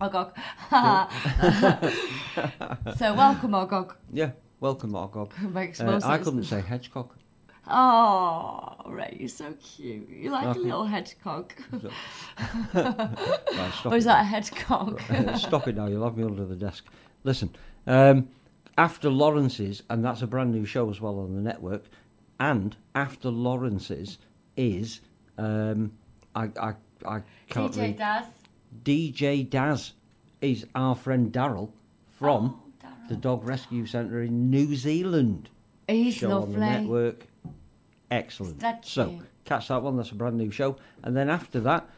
[0.00, 0.32] Ogog.
[2.96, 3.94] so welcome, Ogog.
[4.12, 4.30] Yeah,
[4.60, 5.30] welcome, Ogog.
[5.52, 7.10] Makes Uh, I couldn't say hedgehog.
[7.68, 10.08] Oh, Ray, you're so cute.
[10.10, 11.52] You're like a little hedgehog.
[12.74, 15.00] Right, stop or is it that a hedgehog?
[15.38, 16.84] Stop it now, you'll have me under the desk.
[17.22, 17.50] Listen,
[17.86, 18.28] um,
[18.78, 21.84] After Lawrence's, and that's a brand new show as well on the network,
[22.40, 24.18] and After Lawrence's
[24.56, 25.00] is,
[25.38, 25.92] um,
[26.34, 26.74] I, I,
[27.06, 27.98] I can't DJ read.
[27.98, 28.24] Daz.
[28.84, 29.92] DJ Daz
[30.40, 31.70] is our friend Daryl
[32.18, 35.48] from Oh, the Dog Rescue Centre in New Zealand.
[35.88, 37.26] He's show on the network.
[38.10, 38.58] Excellent.
[38.60, 39.96] That's so catch that one.
[39.96, 40.76] That's a brand new show.
[41.02, 41.88] And then after that,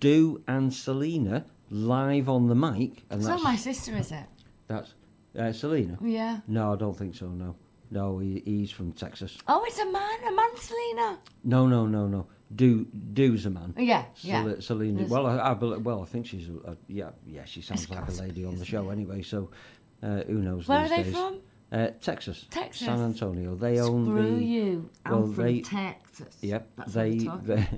[0.00, 4.24] Do and Selena live on the mic, and It's that's not my sister, is it?
[4.66, 4.94] that's
[5.38, 5.98] uh, Selena.
[6.02, 6.40] Yeah.
[6.46, 7.26] No, I don't think so.
[7.28, 7.54] No,
[7.90, 9.38] no, he, he's from Texas.
[9.48, 11.18] Oh, it's a man, a man, Selena.
[11.44, 12.26] No, no, no, no.
[12.54, 12.84] Do
[13.14, 13.74] Do's a man.
[13.78, 14.54] Yeah, yeah.
[14.60, 14.94] Selena.
[14.98, 17.44] There's- Well, I, I bel- well, I think she's a, a, yeah, yeah.
[17.46, 19.22] She sounds like a lady on the show anyway.
[19.22, 19.50] So
[20.02, 20.68] uh, who knows?
[20.68, 21.12] Where are these they days.
[21.14, 21.38] from?
[21.72, 22.44] Uh, Texas.
[22.50, 22.84] Texas.
[22.86, 23.54] San Antonio.
[23.54, 24.44] They own Screw the.
[24.44, 24.90] you.
[25.06, 26.36] I'm well, from they- Texas.
[26.42, 26.68] Yep.
[26.76, 27.10] That's they
[27.44, 27.68] they,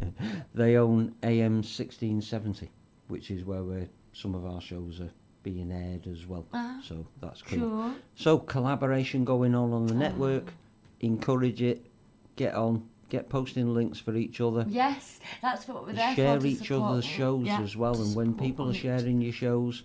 [0.55, 2.71] they own AM sixteen seventy,
[3.07, 5.13] which is where we're, some of our shows are
[5.45, 6.45] being aired as well.
[6.53, 7.59] Ah, so that's cool.
[7.61, 7.95] Cool.
[8.17, 10.53] So collaboration going on on the network.
[11.01, 11.87] Encourage it.
[12.35, 12.89] Get on.
[13.11, 14.65] Get posting links for each other.
[14.69, 16.47] Yes, that's what we're there share for.
[16.47, 18.01] each other's shows Yeah, as well.
[18.03, 19.85] And when people are sharing your shows,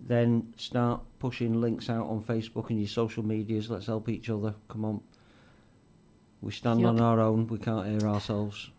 [0.00, 3.70] then start pushing links out on Facebook and your social medias.
[3.70, 4.54] Let's help each other.
[4.68, 5.00] Come on.
[6.42, 7.46] We stand on our own.
[7.46, 8.70] We can't hear ourselves.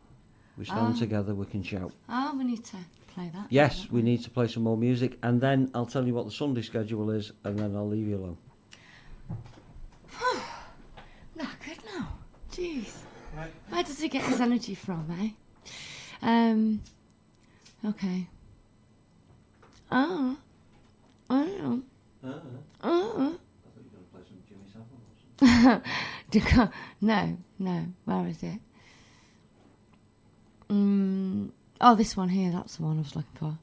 [0.57, 0.99] We stand Ah.
[0.99, 1.33] together.
[1.33, 1.91] We can shout.
[2.09, 2.77] Oh, we need to
[3.17, 3.47] play that.
[3.49, 6.31] Yes, we need to play some more music, and then I'll tell you what the
[6.31, 8.37] Sunday schedule is, and then I'll leave you alone.
[11.37, 12.09] Knackered now.
[12.51, 12.91] Jeez.
[13.69, 15.29] Where does he get his energy from, eh?
[16.21, 16.81] Um.
[17.83, 18.27] Okay.
[19.91, 20.37] Oh.
[21.29, 21.81] Oh.
[22.83, 23.37] Oh.
[25.39, 26.69] Do you go-
[27.01, 27.85] no, no.
[28.05, 28.59] Where is it?
[30.69, 32.51] Mm, oh, this one here.
[32.51, 33.57] That's the one I was looking for.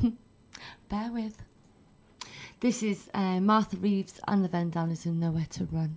[0.88, 1.42] Bear with.
[2.60, 5.96] This is uh, Martha Reeves and the Vandellas and Nowhere to Run.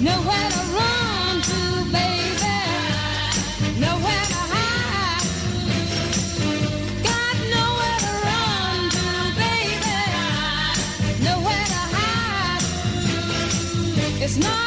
[0.00, 1.40] Nowhere to run
[1.92, 2.56] baby.
[3.80, 5.26] Nowhere to, hide
[7.02, 9.06] Got nowhere to run to
[9.36, 9.98] baby.
[11.24, 12.62] Nowhere to hide.
[14.20, 14.65] Got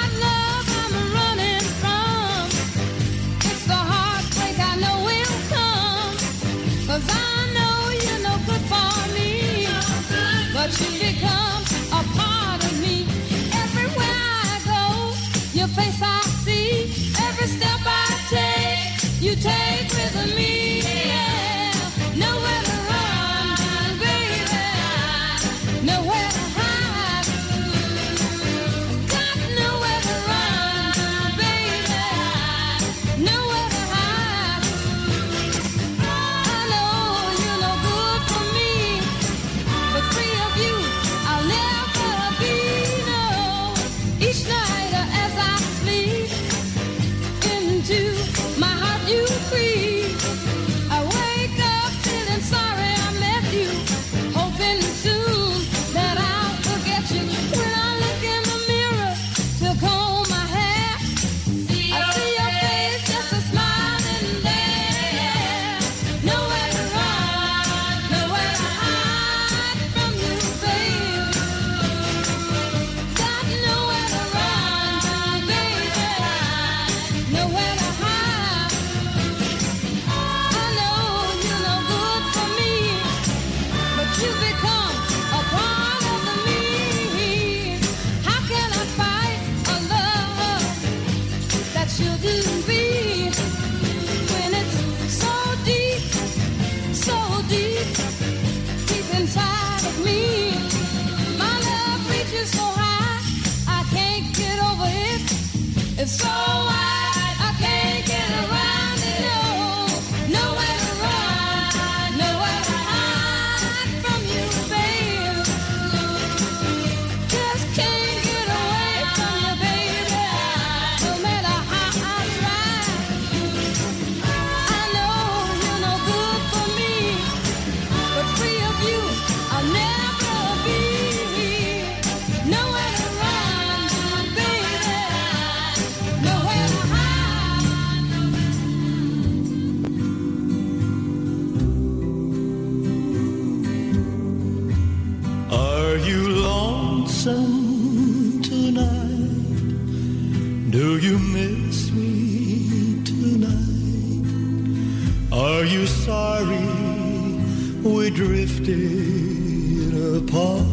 [158.63, 160.65] drifted apart?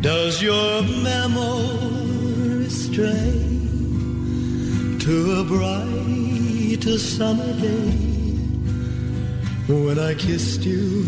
[0.00, 3.40] Does your memory stray
[4.98, 7.90] to a bright summer day
[9.68, 11.04] when I kissed you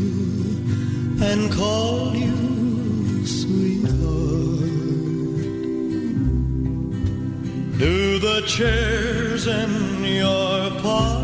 [1.20, 3.94] and called you sweetheart?
[7.78, 11.23] Do the chairs in your parlor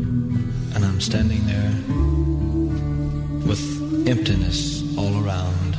[1.01, 1.73] Standing there
[3.47, 3.61] with
[4.07, 5.75] emptiness all around.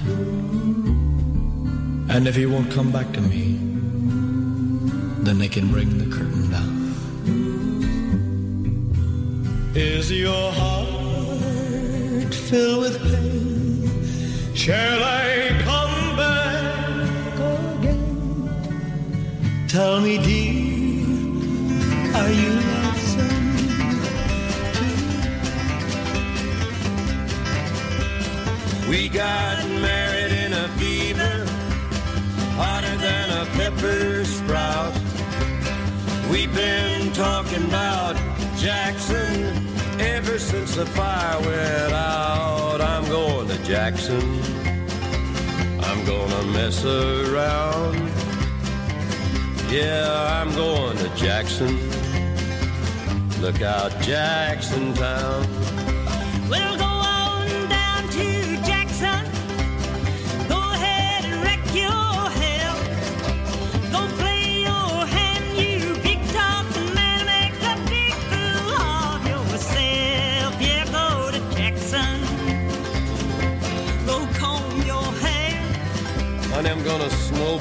[2.10, 3.56] And if he won't come back to me,
[5.22, 6.94] then they can bring the curtain down.
[9.76, 14.54] Is your heart filled with pain?
[14.56, 17.38] Shall I come back
[17.78, 18.06] again?
[19.68, 20.61] Tell me, dear,
[28.92, 31.46] We got married in a fever,
[32.60, 34.92] hotter than a pepper sprout.
[36.30, 38.16] We've been talking about
[38.58, 39.66] Jackson
[39.98, 42.82] ever since the fire went out.
[42.82, 44.20] I'm going to Jackson.
[45.80, 47.96] I'm gonna mess around.
[49.70, 51.78] Yeah, I'm going to Jackson.
[53.40, 55.51] Look out, Jackson Town.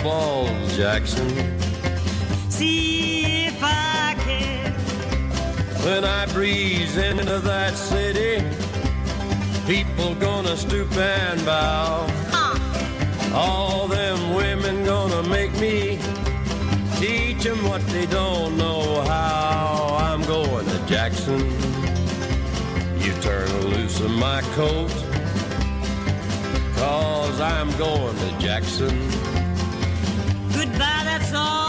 [0.02, 1.30] Snowball Jackson.
[2.50, 4.74] See if I can.
[5.84, 8.44] When I breeze into that city,
[9.68, 12.08] people gonna stoop and bow.
[12.34, 13.34] Uh.
[13.34, 16.00] All them women gonna make me
[16.98, 19.98] teach 'em what they don't know how.
[20.00, 21.40] I'm going to Jackson.
[23.00, 24.94] You turn loose of my coat,
[26.76, 29.31] cause I'm going to Jackson.
[31.32, 31.61] Goodbye,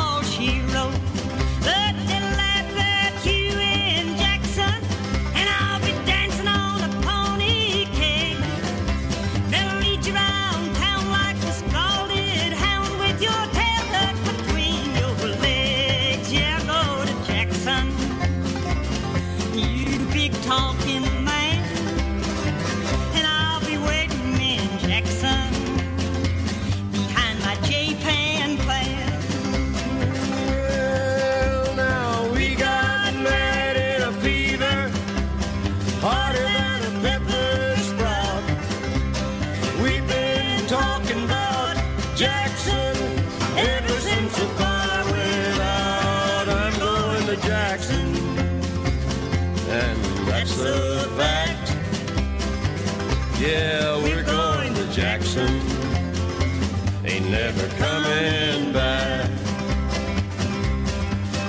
[50.55, 51.71] That's a fact.
[53.41, 55.49] Yeah, we're going to Jackson.
[57.07, 59.31] Ain't never coming back.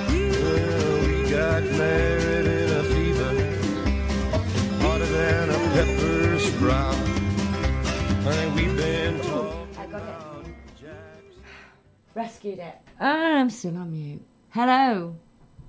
[0.08, 3.34] Well, we got married in a fever,
[4.82, 6.96] hotter than a pepper sprout.
[8.24, 10.44] Honey, we've been talking oh.
[12.16, 12.76] Rescued it.
[13.02, 14.22] Oh, I'm still on mute.
[14.52, 15.16] Hello.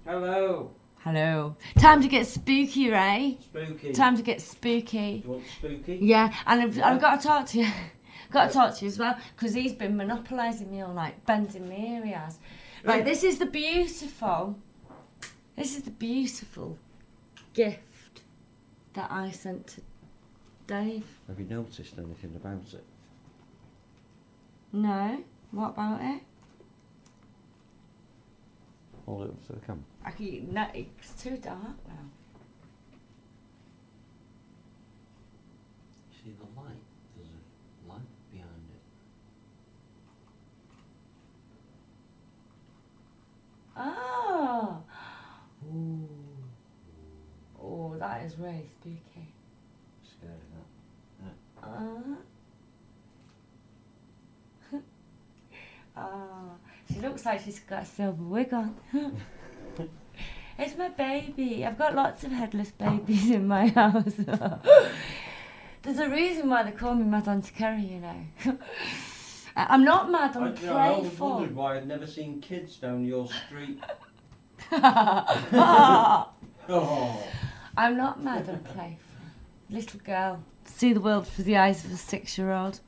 [0.05, 0.71] Hello.
[1.05, 1.55] Hello.
[1.77, 3.37] Time to get spooky, Ray.
[3.43, 3.93] Spooky.
[3.93, 5.21] Time to get spooky.
[5.23, 5.99] You want spooky?
[6.01, 7.69] Yeah, and I've, I've got to talk to you.
[8.31, 11.69] got to talk to you as well because he's been monopolising me all night, bending
[11.69, 12.07] me ear.
[12.07, 12.39] He has.
[12.85, 14.59] Right, this is the beautiful.
[15.57, 16.79] This is the beautiful
[17.53, 18.23] gift
[18.95, 19.83] that I sent to
[20.67, 21.05] Dave.
[21.29, 22.85] Have you noticed anything about it?
[24.73, 26.23] No, what about it?
[29.05, 29.85] Hold it up to the camera.
[30.05, 31.59] I can, no, it's too dark
[31.89, 31.95] now.
[36.23, 36.77] See the light?
[37.17, 38.01] There's a light
[38.31, 38.83] behind it.
[43.77, 44.83] Oh.
[45.73, 46.09] Ooh.
[47.63, 49.29] Oh, that is really spooky.
[50.05, 50.65] Scared of
[51.25, 51.37] that.
[51.69, 52.17] Uh.
[55.97, 56.57] Ah,
[56.93, 58.75] she looks like she's got a silver wig on.
[60.59, 61.65] it's my baby.
[61.65, 64.15] I've got lots of headless babies in my house.
[65.83, 68.17] There's a reason why they call me Mad Auntie Kerry, you know.
[69.57, 71.31] I- I'm not mad, I'm I, you know, I always playful.
[71.31, 73.79] wondered why I'd never seen kids down your street.
[76.67, 77.23] Oh.
[77.77, 78.99] I'm not mad, I'm playful.
[79.69, 80.43] Little girl.
[80.65, 82.81] See the world through the eyes of a six year old.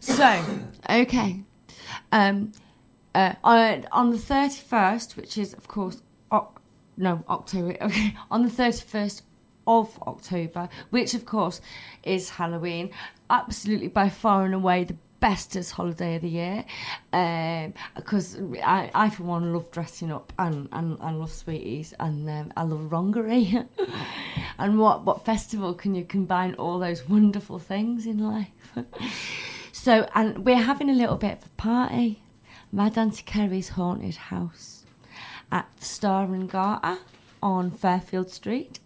[0.00, 0.42] So,
[0.88, 1.40] okay.
[2.10, 2.52] Um,
[3.14, 6.02] uh, on, on the 31st, which is, of course,
[6.96, 9.22] no, October, okay, on the 31st
[9.66, 11.60] of October, which, of course,
[12.02, 12.90] is Halloween,
[13.30, 16.64] absolutely by far and away the bestest holiday of the year.
[17.94, 22.52] Because I, I for one love dressing up and, and, and love sweeties and um,
[22.56, 23.66] I love wrongery
[24.58, 28.48] and what, what festival can you combine all those wonderful things in life?
[29.74, 32.22] So and we're having a little bit of a party
[32.72, 34.84] Mad Auntie Kerry's haunted house
[35.50, 36.98] at the Star and Garter
[37.42, 38.80] on Fairfield Street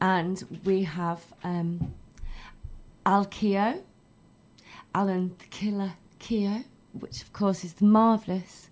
[0.00, 1.94] and we have um,
[3.04, 3.82] Al Keogh
[4.94, 8.70] Alan the Killer Keogh, which of course is the marvellous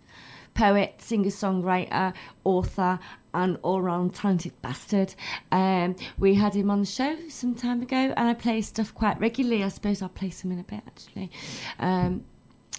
[0.54, 2.14] poet, singer songwriter,
[2.44, 2.98] author,
[3.34, 5.14] and all round talented bastard.
[5.52, 9.20] Um, we had him on the show some time ago, and I play stuff quite
[9.20, 9.62] regularly.
[9.62, 11.30] I suppose I'll play some in a bit actually.
[11.78, 12.24] Um,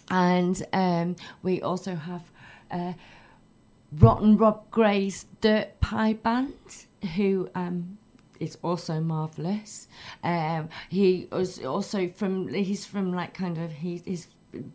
[0.09, 2.31] and um, we also have
[2.71, 2.93] uh,
[3.99, 6.53] Rotten Rob Gray's Dirt Pie Band,
[7.15, 7.97] who um,
[8.39, 9.87] is also marvelous.
[10.23, 14.01] Um, he was also from he's from like kind of he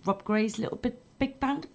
[0.04, 1.68] Rob Gray's little bit big band.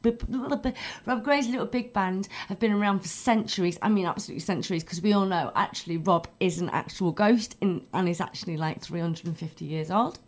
[1.05, 3.79] Rob Gray's little big band have been around for centuries.
[3.81, 7.85] I mean, absolutely centuries, because we all know actually Rob is an actual ghost in,
[7.93, 10.19] and is actually like 350 years old.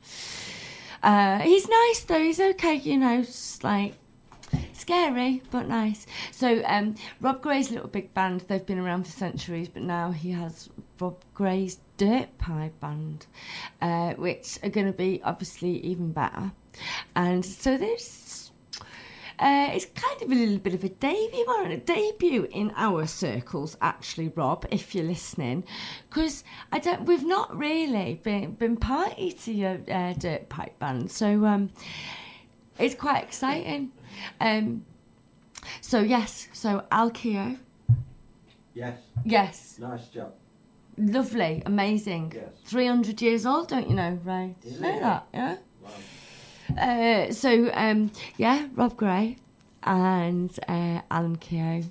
[1.02, 2.22] Uh, he's nice though.
[2.22, 3.22] He's okay, you know.
[3.22, 3.96] Just like
[4.74, 6.08] scary but nice.
[6.32, 8.42] So um, Rob Gray's little big band.
[8.48, 10.70] They've been around for centuries, but now he has
[11.00, 13.28] Rob Gray's Dirt Pie Band,
[13.82, 16.52] uh, which are going to be obviously even better.
[17.16, 18.29] And so there's.
[19.42, 23.08] Uh, it's kind of a little bit of a debut, or a debut in our
[23.08, 25.64] circles, actually, Rob, if you're listening,
[26.10, 26.44] because
[26.74, 27.06] I don't.
[27.06, 31.70] We've not really been been party to your uh, dirt pipe band, so um,
[32.78, 33.92] it's quite exciting.
[34.42, 34.84] Um,
[35.80, 37.56] so yes, so Al Keogh,
[38.74, 38.98] Yes.
[39.26, 40.34] yes, Nice job.
[40.98, 42.34] lovely, amazing.
[42.36, 42.44] Yes.
[42.66, 44.56] Three hundred years old, don't you know, Ray?
[44.62, 45.28] Did you know that?
[45.34, 45.56] Yeah.
[45.82, 45.90] Wow.
[46.78, 49.38] Uh, so um, yeah, Rob Gray
[49.84, 51.84] and uh, Alan Keogh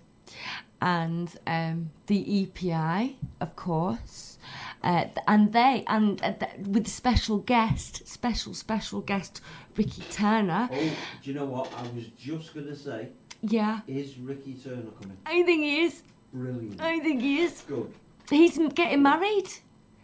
[0.80, 4.38] and um, the EPI, of course,
[4.84, 9.40] uh, and they and uh, th- with special guest, special special guest
[9.76, 10.68] Ricky Turner.
[10.70, 11.72] Oh, do you know what?
[11.76, 13.08] I was just going to say,
[13.42, 15.16] Yeah, is Ricky Turner coming?
[15.26, 16.02] I think he is.
[16.32, 16.80] Brilliant.
[16.80, 17.62] I think he is.
[17.66, 17.92] Good.
[18.30, 19.48] He's getting married.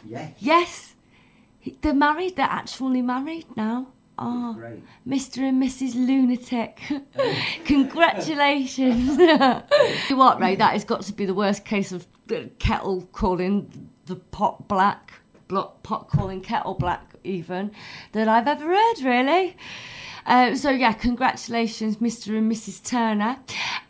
[0.05, 0.35] Yes.
[0.39, 0.95] Yes,
[1.81, 2.37] they're married.
[2.37, 3.89] They're actually married now.
[4.17, 4.57] Oh,
[5.07, 5.39] Mr.
[5.39, 5.95] and Mrs.
[5.95, 6.81] Lunatic.
[7.65, 9.19] Congratulations.
[10.09, 10.55] you what, Ray?
[10.55, 15.15] That has got to be the worst case of the kettle calling the pot black,
[15.49, 17.73] pot calling kettle black, even,
[18.13, 19.57] that I've ever heard, really.
[20.27, 22.39] Uh, so yeah, congratulations, Mr.
[22.39, 22.83] and Mrs.
[22.83, 23.39] Turner,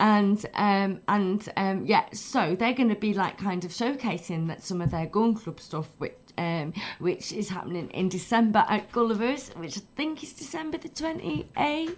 [0.00, 4.64] and um, and um, yeah, so they're going to be like kind of showcasing that
[4.64, 9.50] some of their gun club stuff, which um, which is happening in December at Gulliver's,
[9.50, 11.96] which I think is December the 28th.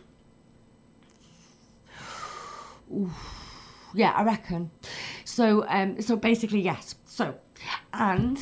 [3.95, 4.71] Yeah, I reckon.
[5.25, 6.97] So, um, so basically, yes.
[7.07, 7.35] So,
[7.93, 8.39] and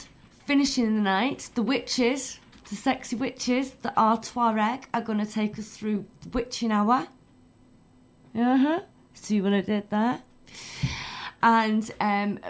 [0.47, 5.69] finishing the night, the witches, the sexy witches, the Artuareg, are going to take us
[5.69, 7.07] through witching hour.
[8.35, 8.81] Uh huh.
[9.15, 10.21] See what I did there?
[11.43, 12.41] And um,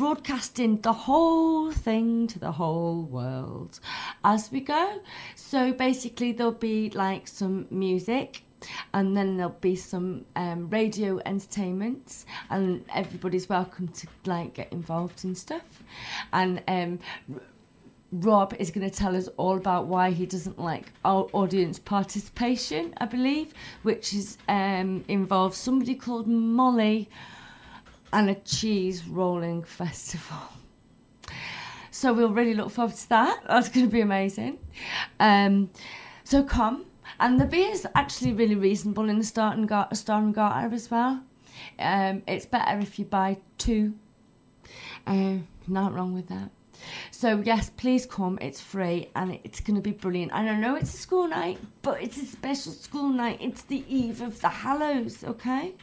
[0.00, 3.78] broadcasting the whole thing to the whole world
[4.24, 4.98] as we go.
[5.34, 8.42] So basically, there'll be like some music.
[8.94, 15.24] And then there'll be some um, radio entertainment, and everybody's welcome to like get involved
[15.24, 15.82] in stuff.
[16.34, 16.98] And um,
[18.12, 23.06] Rob is going to tell us all about why he doesn't like audience participation, I
[23.06, 27.08] believe, which is um, involves somebody called Molly
[28.12, 30.38] and a cheese rolling festival.
[31.90, 33.42] So we'll really look forward to that.
[33.48, 34.58] That's going to be amazing.
[35.18, 35.70] Um,
[36.24, 36.86] so come,
[37.18, 40.74] and the beer is actually really reasonable in the Star and Garter, Star and Garter
[40.74, 41.20] as well.
[41.78, 43.94] Um, it's better if you buy two.
[45.06, 46.50] Uh, not wrong with that.
[47.10, 48.38] So yes, please come.
[48.40, 50.32] It's free and it's going to be brilliant.
[50.32, 53.38] And I know it's a school night, but it's a special school night.
[53.40, 55.74] It's the eve of the Hallows, okay?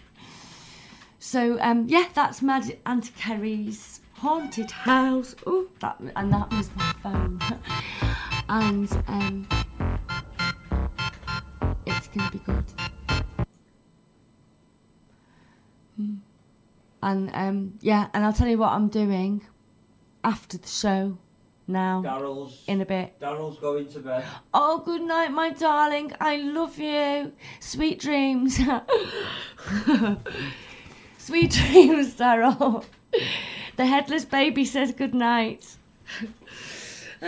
[1.19, 5.35] So um, yeah, that's Mad Auntie Kerry's haunted house.
[5.45, 7.39] Oh, that and that was my phone.
[8.49, 9.47] and um,
[11.85, 12.65] it's going to be good.
[15.95, 16.15] Hmm.
[17.01, 19.41] And um, yeah, and I'll tell you what I'm doing
[20.23, 21.17] after the show
[21.67, 22.01] now.
[22.05, 23.19] Daryl's In a bit.
[23.19, 24.23] Daryl's going to bed.
[24.53, 26.13] Oh, good night, my darling.
[26.19, 27.33] I love you.
[27.59, 28.59] Sweet dreams.
[31.27, 32.85] Sweet dreams, Daryl.
[33.75, 35.75] The headless baby says good night.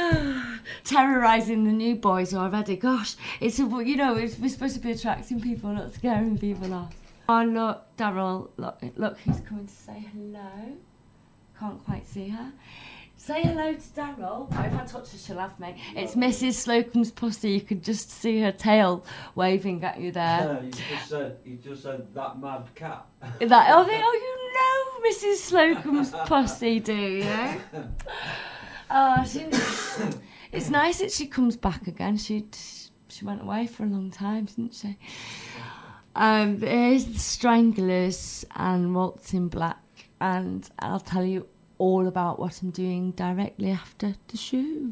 [0.86, 2.78] Terrorising the new boys already.
[2.78, 6.96] Gosh, it's a, you know we're supposed to be attracting people, not scaring people off.
[7.28, 10.78] Oh look, Daryl, look, look who's coming to say hello.
[11.60, 12.54] Can't quite see her.
[13.20, 14.48] Say hello to Daryl.
[14.50, 15.76] Oh, if I touch her, she'll have me.
[15.94, 16.54] It's Mrs.
[16.54, 17.52] Slocum's pussy.
[17.52, 19.06] You could just see her tail
[19.36, 20.62] waving at you there.
[20.64, 23.06] you just said you just said that mad cat.
[23.22, 25.36] That oh, they, oh, you know Mrs.
[25.36, 27.62] Slocum's pussy, do you?
[28.90, 29.42] Oh, she,
[30.54, 32.16] it's nice that she comes back again.
[32.16, 32.46] She
[33.10, 34.98] she went away for a long time, didn't she?
[36.16, 39.84] Um, here's the Stranglers and Waltz in Black,
[40.22, 41.48] and I'll tell you
[41.80, 44.92] all about what I'm doing directly after the show.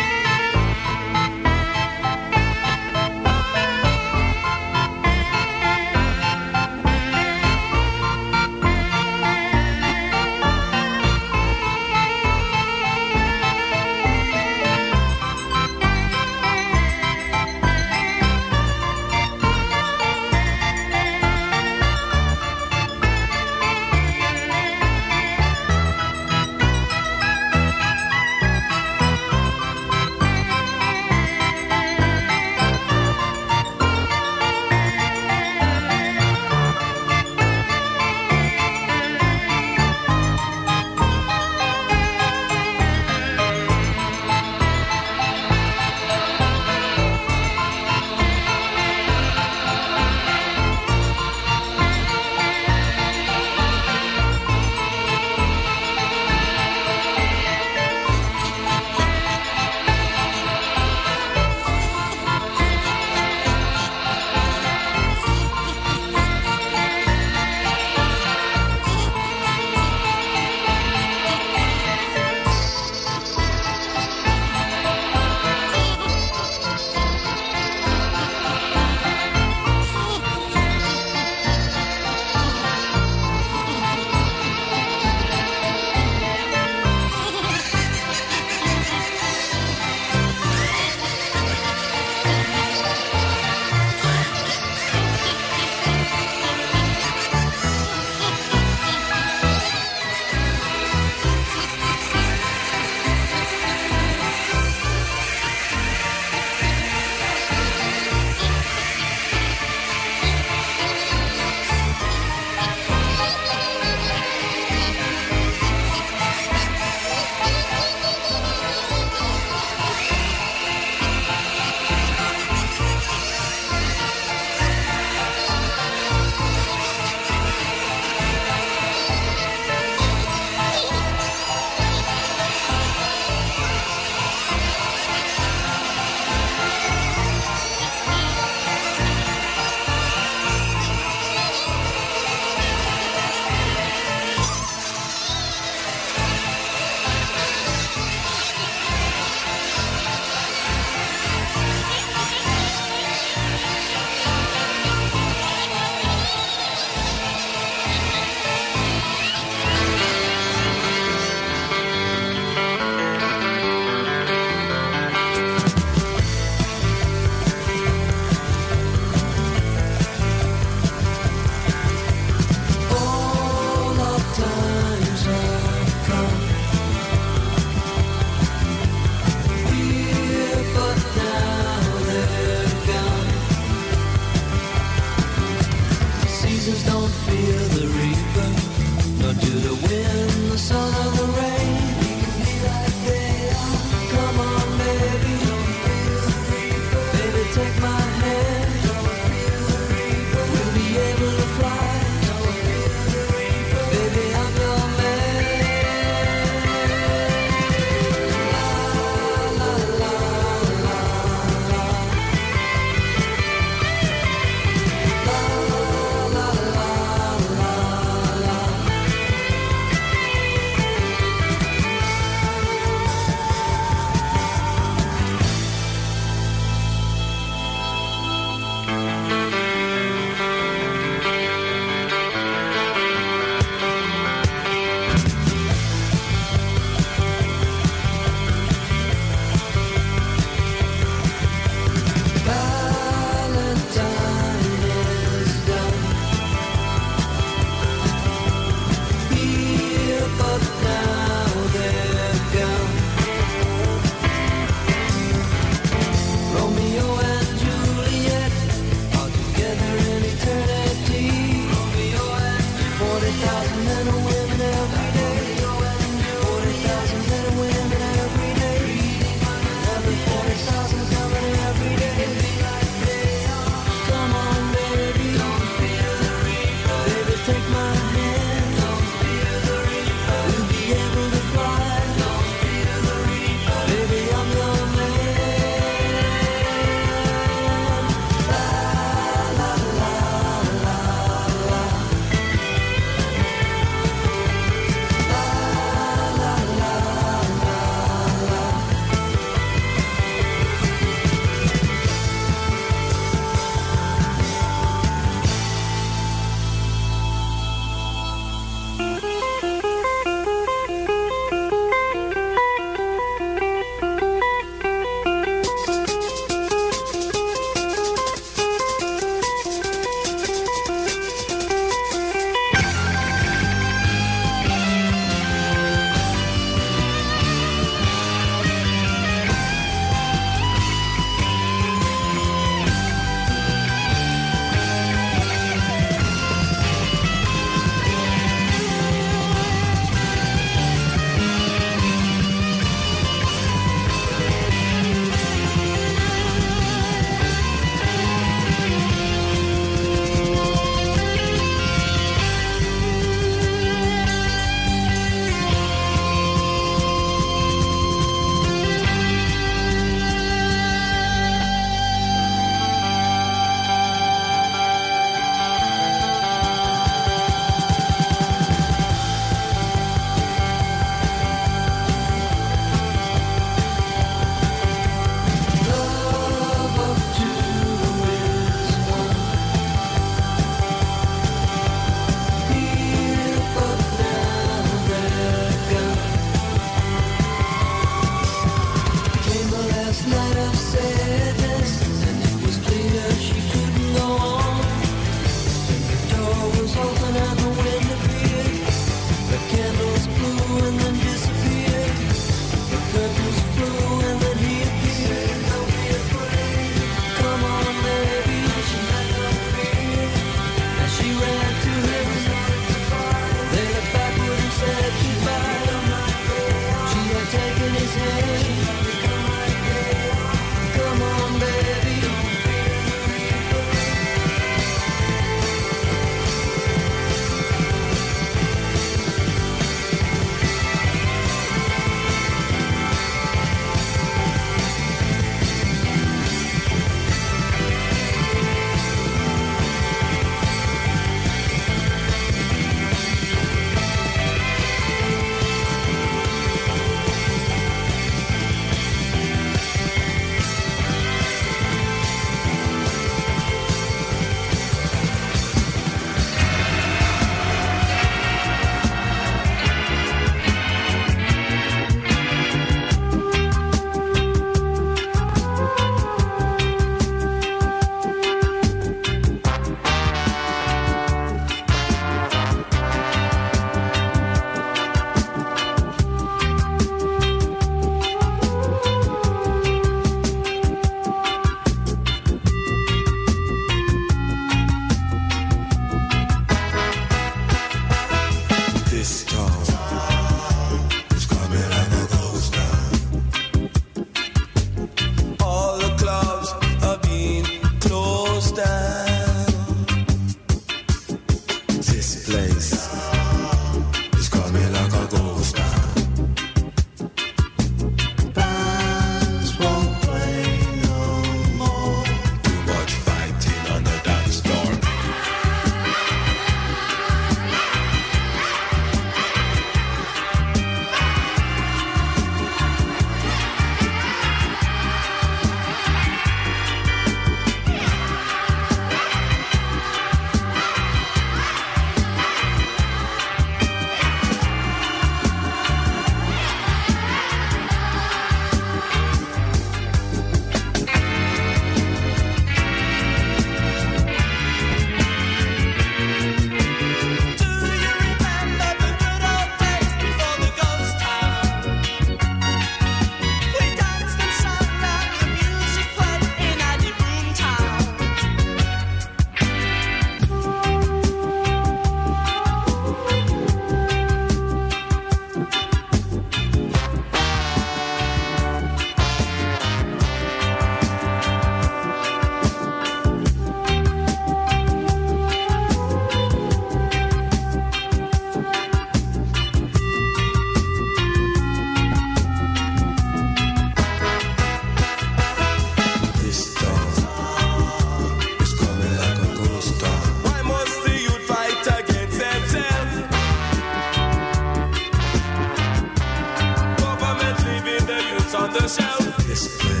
[599.01, 600.00] On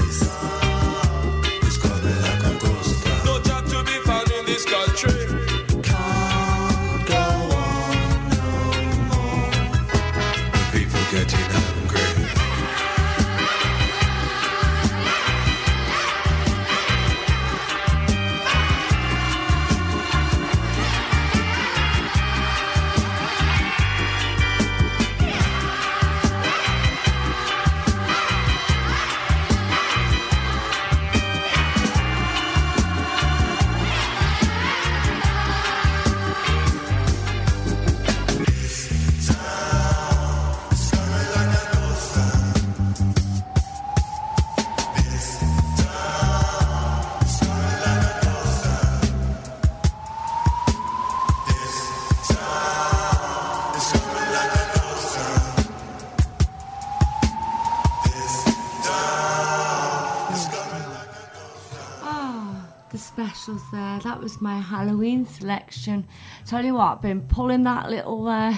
[64.21, 66.05] That was my Halloween selection.
[66.45, 68.55] Tell you what, I've been pulling that little uh,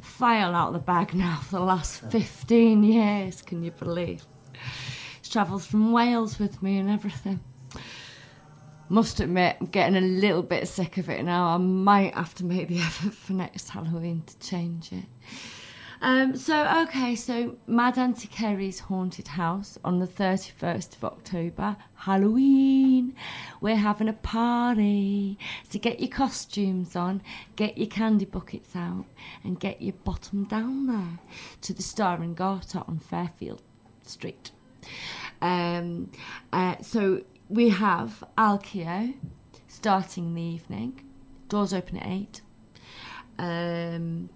[0.00, 3.42] file out of the bag now for the last 15 years.
[3.42, 4.24] Can you believe?
[5.18, 7.40] It's travelled from Wales with me and everything.
[8.88, 11.48] Must admit, I'm getting a little bit sick of it now.
[11.48, 15.04] I might have to make the effort for next Halloween to change it.
[16.02, 23.14] Um, so, okay, so Mad Auntie Kerry's Haunted House on the 31st of October, Halloween.
[23.60, 25.38] We're having a party.
[25.68, 27.22] So get your costumes on,
[27.56, 29.06] get your candy buckets out,
[29.42, 31.18] and get your bottom down there
[31.62, 33.62] to the Star and Garter on Fairfield
[34.02, 34.50] Street.
[35.40, 36.10] Um,
[36.52, 39.14] uh, so we have Al Keogh
[39.68, 41.00] starting the evening.
[41.48, 42.40] Doors open at 8.
[43.38, 44.28] Um,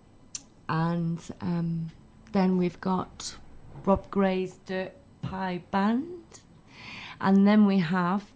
[0.71, 1.91] and um,
[2.33, 3.37] then we've got
[3.85, 6.41] Rob Gray's Dirt Pie Band,
[7.21, 8.33] and then we have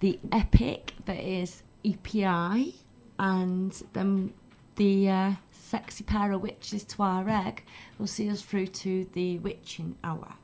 [0.00, 2.74] the epic that is EPI,
[3.18, 4.34] and then
[4.76, 7.60] the uh, sexy pair of witches Tuareg
[7.98, 10.34] will see us through to the witching hour.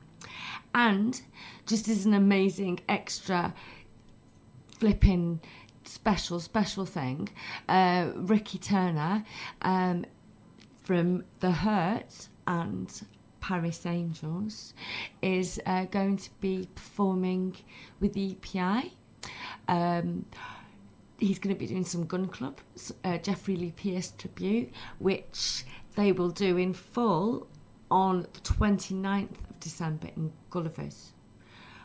[0.73, 1.21] And
[1.67, 3.53] just as an amazing extra
[4.79, 5.41] flipping
[5.83, 7.29] special special thing,
[7.69, 9.23] uh, Ricky Turner
[9.61, 10.05] um,
[10.85, 12.89] from The Hurt and
[13.41, 14.73] Paris Angels
[15.21, 17.57] is uh, going to be performing
[17.99, 18.93] with EPI.
[19.67, 20.25] Um,
[21.17, 22.59] he's going to be doing some Gun Club,
[23.03, 27.47] uh, Jeffrey Lee Pierce tribute, which they will do in full
[27.89, 31.13] on the 29th of December in Gulliver's.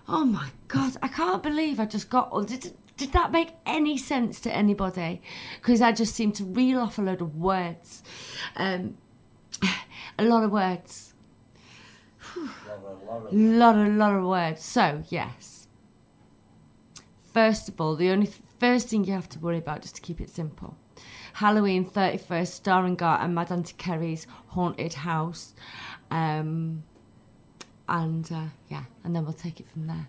[0.09, 2.45] Oh my god, I can't believe I just got all.
[3.01, 5.23] Did, that make any sense to anybody?
[5.57, 8.03] Because I just seemed to reel off a load of words.
[8.57, 8.99] Um,
[10.19, 11.15] a lot of words.
[13.33, 14.63] lot of lot of words.
[14.63, 15.67] So yes.
[17.33, 20.21] First of all, the only first thing you have to worry about, just to keep
[20.21, 20.77] it simple,
[21.33, 25.55] Halloween thirty first, Star and Gar and Mad Auntie Kerry's haunted house,
[26.11, 26.83] um,
[27.89, 30.09] and uh, yeah, and then we'll take it from there.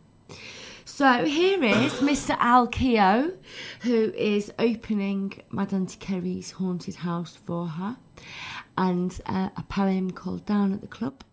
[0.86, 2.36] So here is Mr.
[2.40, 3.34] Al Keogh,
[3.82, 7.98] who is opening Mad Auntie Kerry's haunted house for her,
[8.78, 11.24] and uh, a poem called Down at the Club.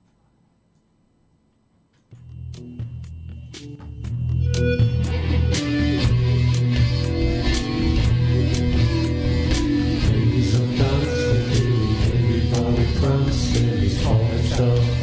[12.11, 14.98] Everybody prancing, all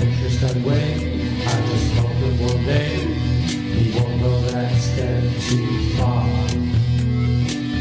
[0.00, 0.94] He's that way.
[1.46, 2.96] I just hope that one day
[3.74, 5.66] he won't go that step too
[5.96, 6.26] far.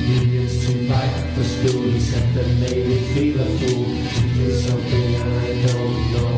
[0.07, 1.83] He is too light for school.
[1.83, 3.85] He said that made me feel a fool.
[4.15, 6.28] To do something I don't know.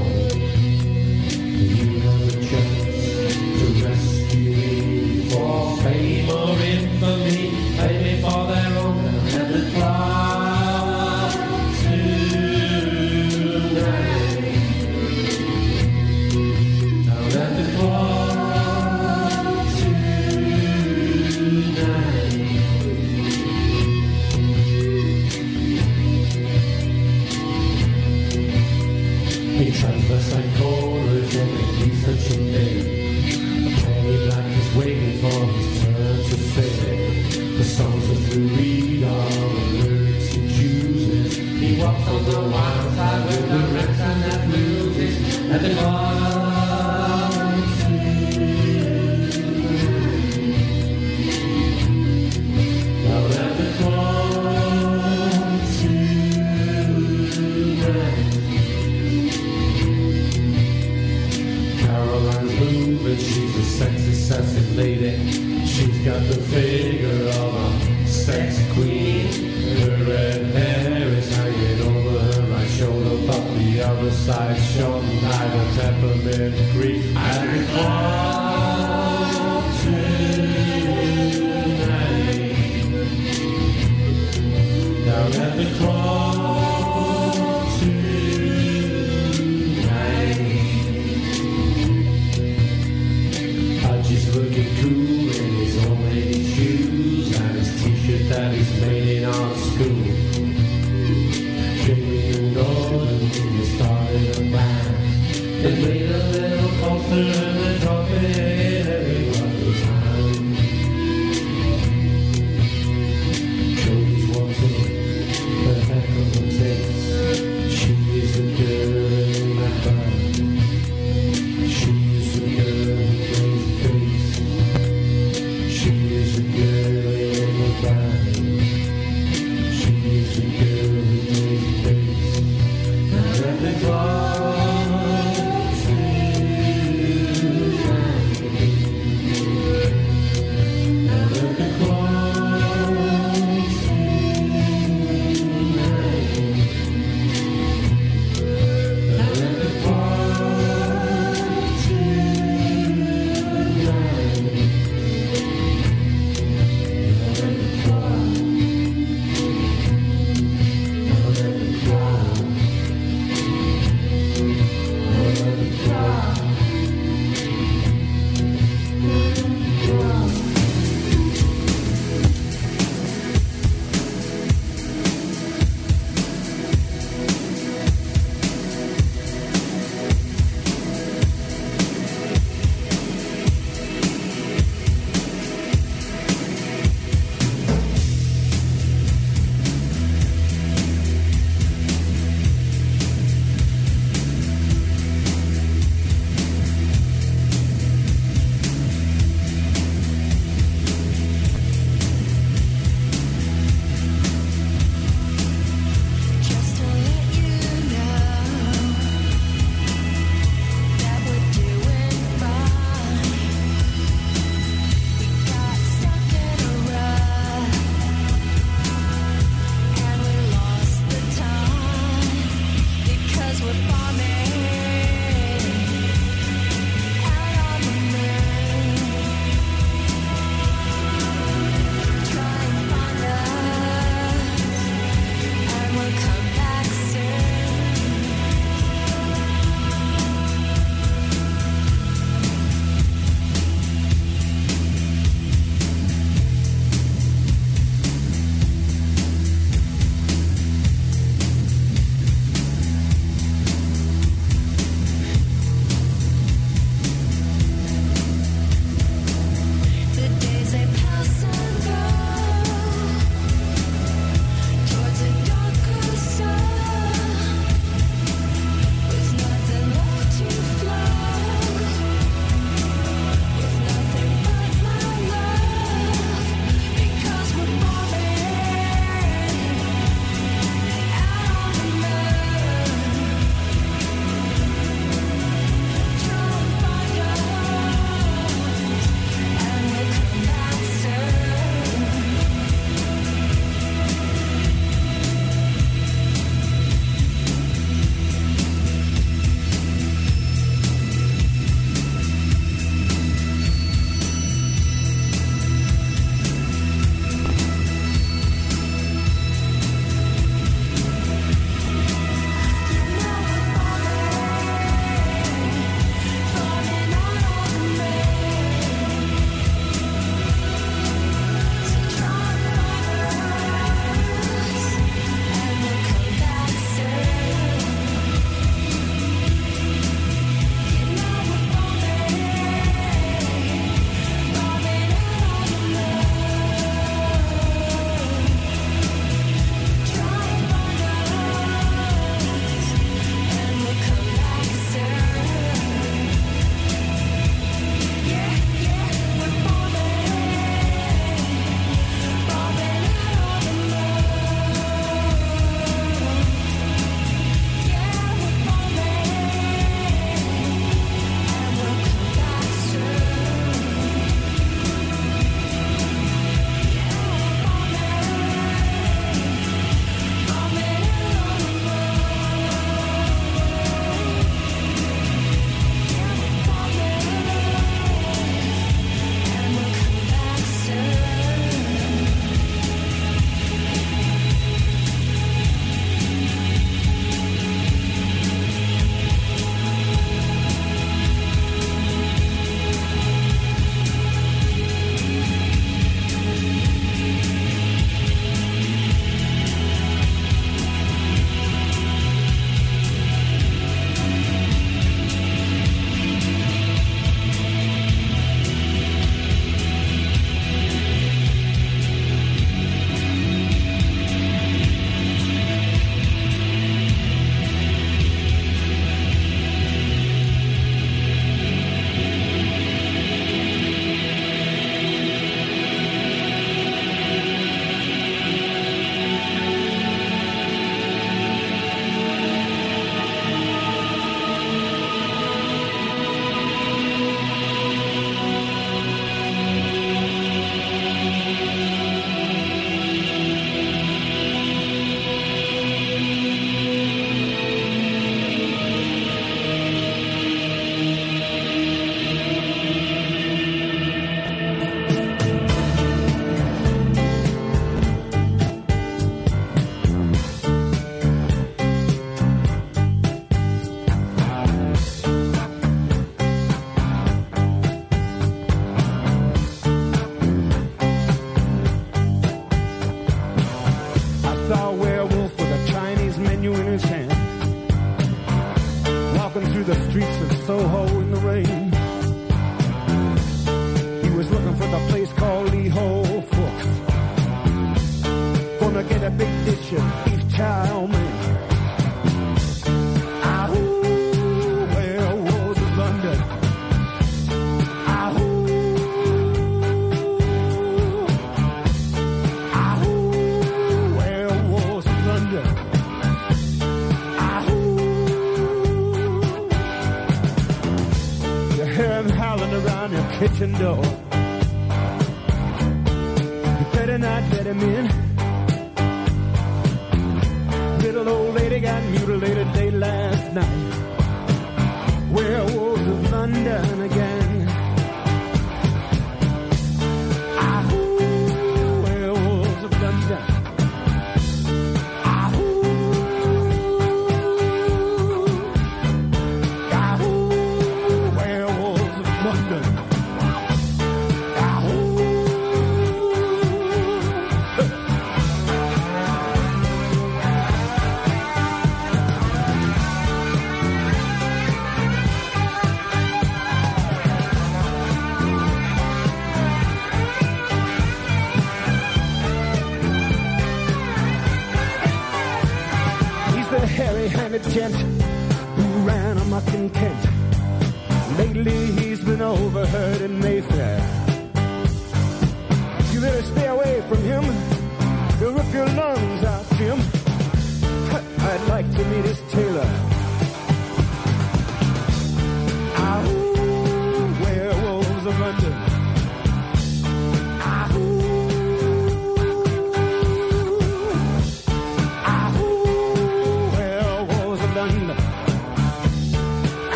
[513.61, 514.20] kitchen door.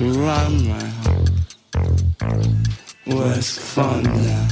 [0.00, 1.30] around my heart
[3.06, 4.48] was fun now.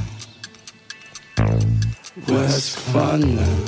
[2.28, 3.58] Was fun now.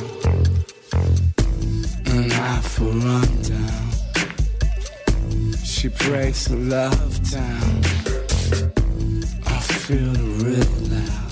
[2.06, 3.90] And I for run down.
[5.64, 7.84] She breaks the love down.
[9.46, 11.28] I feel the real now.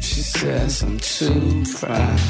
[0.00, 2.25] She says I'm too proud.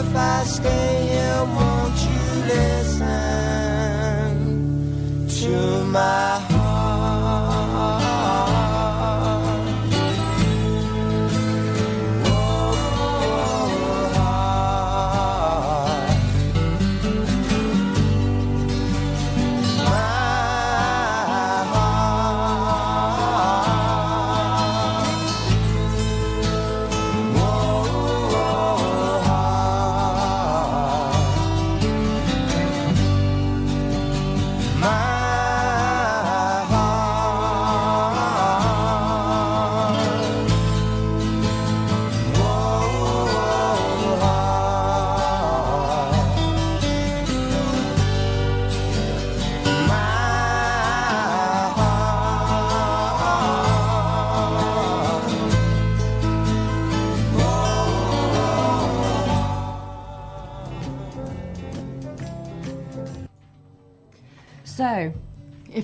[0.00, 3.06] If I stay here, won't you listen
[5.28, 6.55] to my heart?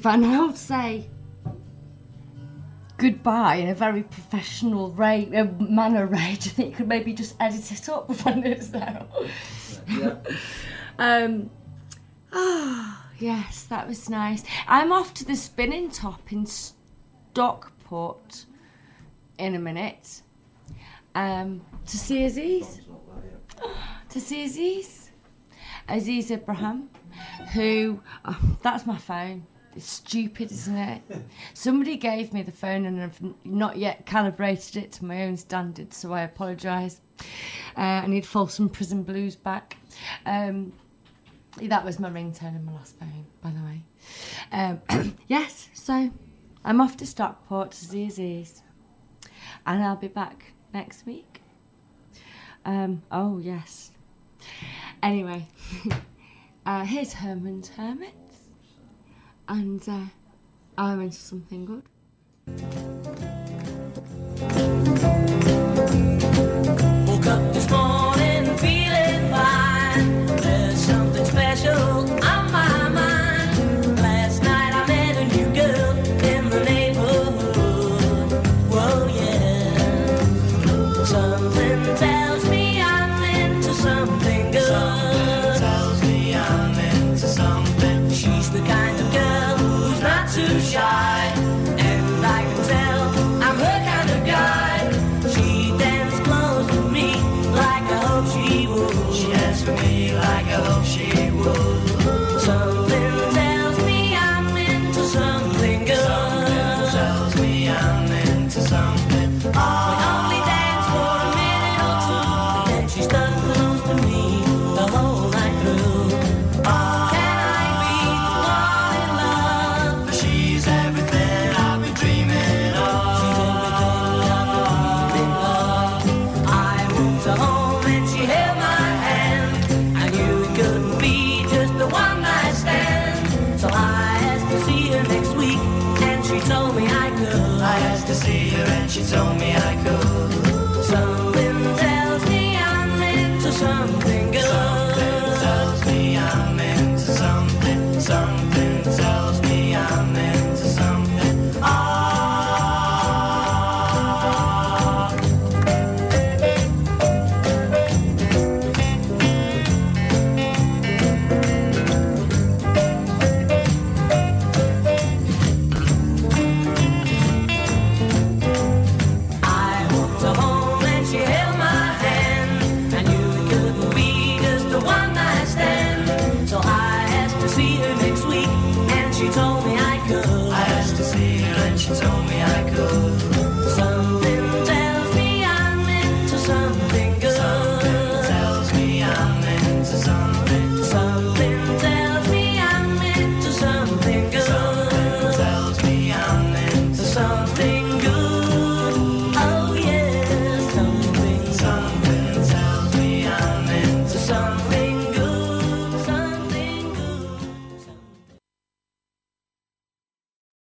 [0.03, 1.09] If I now say
[2.97, 7.13] goodbye in a very professional Ray, uh, manner, Ray, do you think you could maybe
[7.13, 9.07] just edit it up when it's now?
[9.89, 10.17] Yeah.
[10.99, 11.51] Um,
[12.33, 14.43] ah, yes, that was nice.
[14.67, 18.47] I'm off to the spinning top in Stockport
[19.39, 20.23] in a minute
[21.15, 22.81] um, to see Aziz.
[24.09, 25.13] to see Aziz.
[25.89, 26.91] Aziz Ibrahim,
[27.55, 29.47] who, oh, that's my phone.
[29.75, 31.03] It's stupid, isn't it?
[31.55, 35.97] Somebody gave me the phone and I've not yet calibrated it to my own standards,
[35.97, 37.01] so I apologise.
[37.77, 39.77] Uh, I need Folsom Prison Blues back.
[40.27, 40.73] Um,
[41.61, 43.83] that was my ringtone and my last phone, by the way.
[44.53, 46.11] Um, yes, so
[46.65, 48.63] I'm off to Stockport to see Aziz,
[49.67, 51.41] and I'll be back next week.
[52.65, 53.91] Um, oh, yes.
[55.03, 55.47] Anyway,
[56.67, 58.15] uh, here's Herman's Hermit
[59.49, 60.05] and uh,
[60.79, 61.83] I'm into something good.
[67.07, 70.27] Woke up this morning feeling fine.
[70.27, 72.02] There's something special.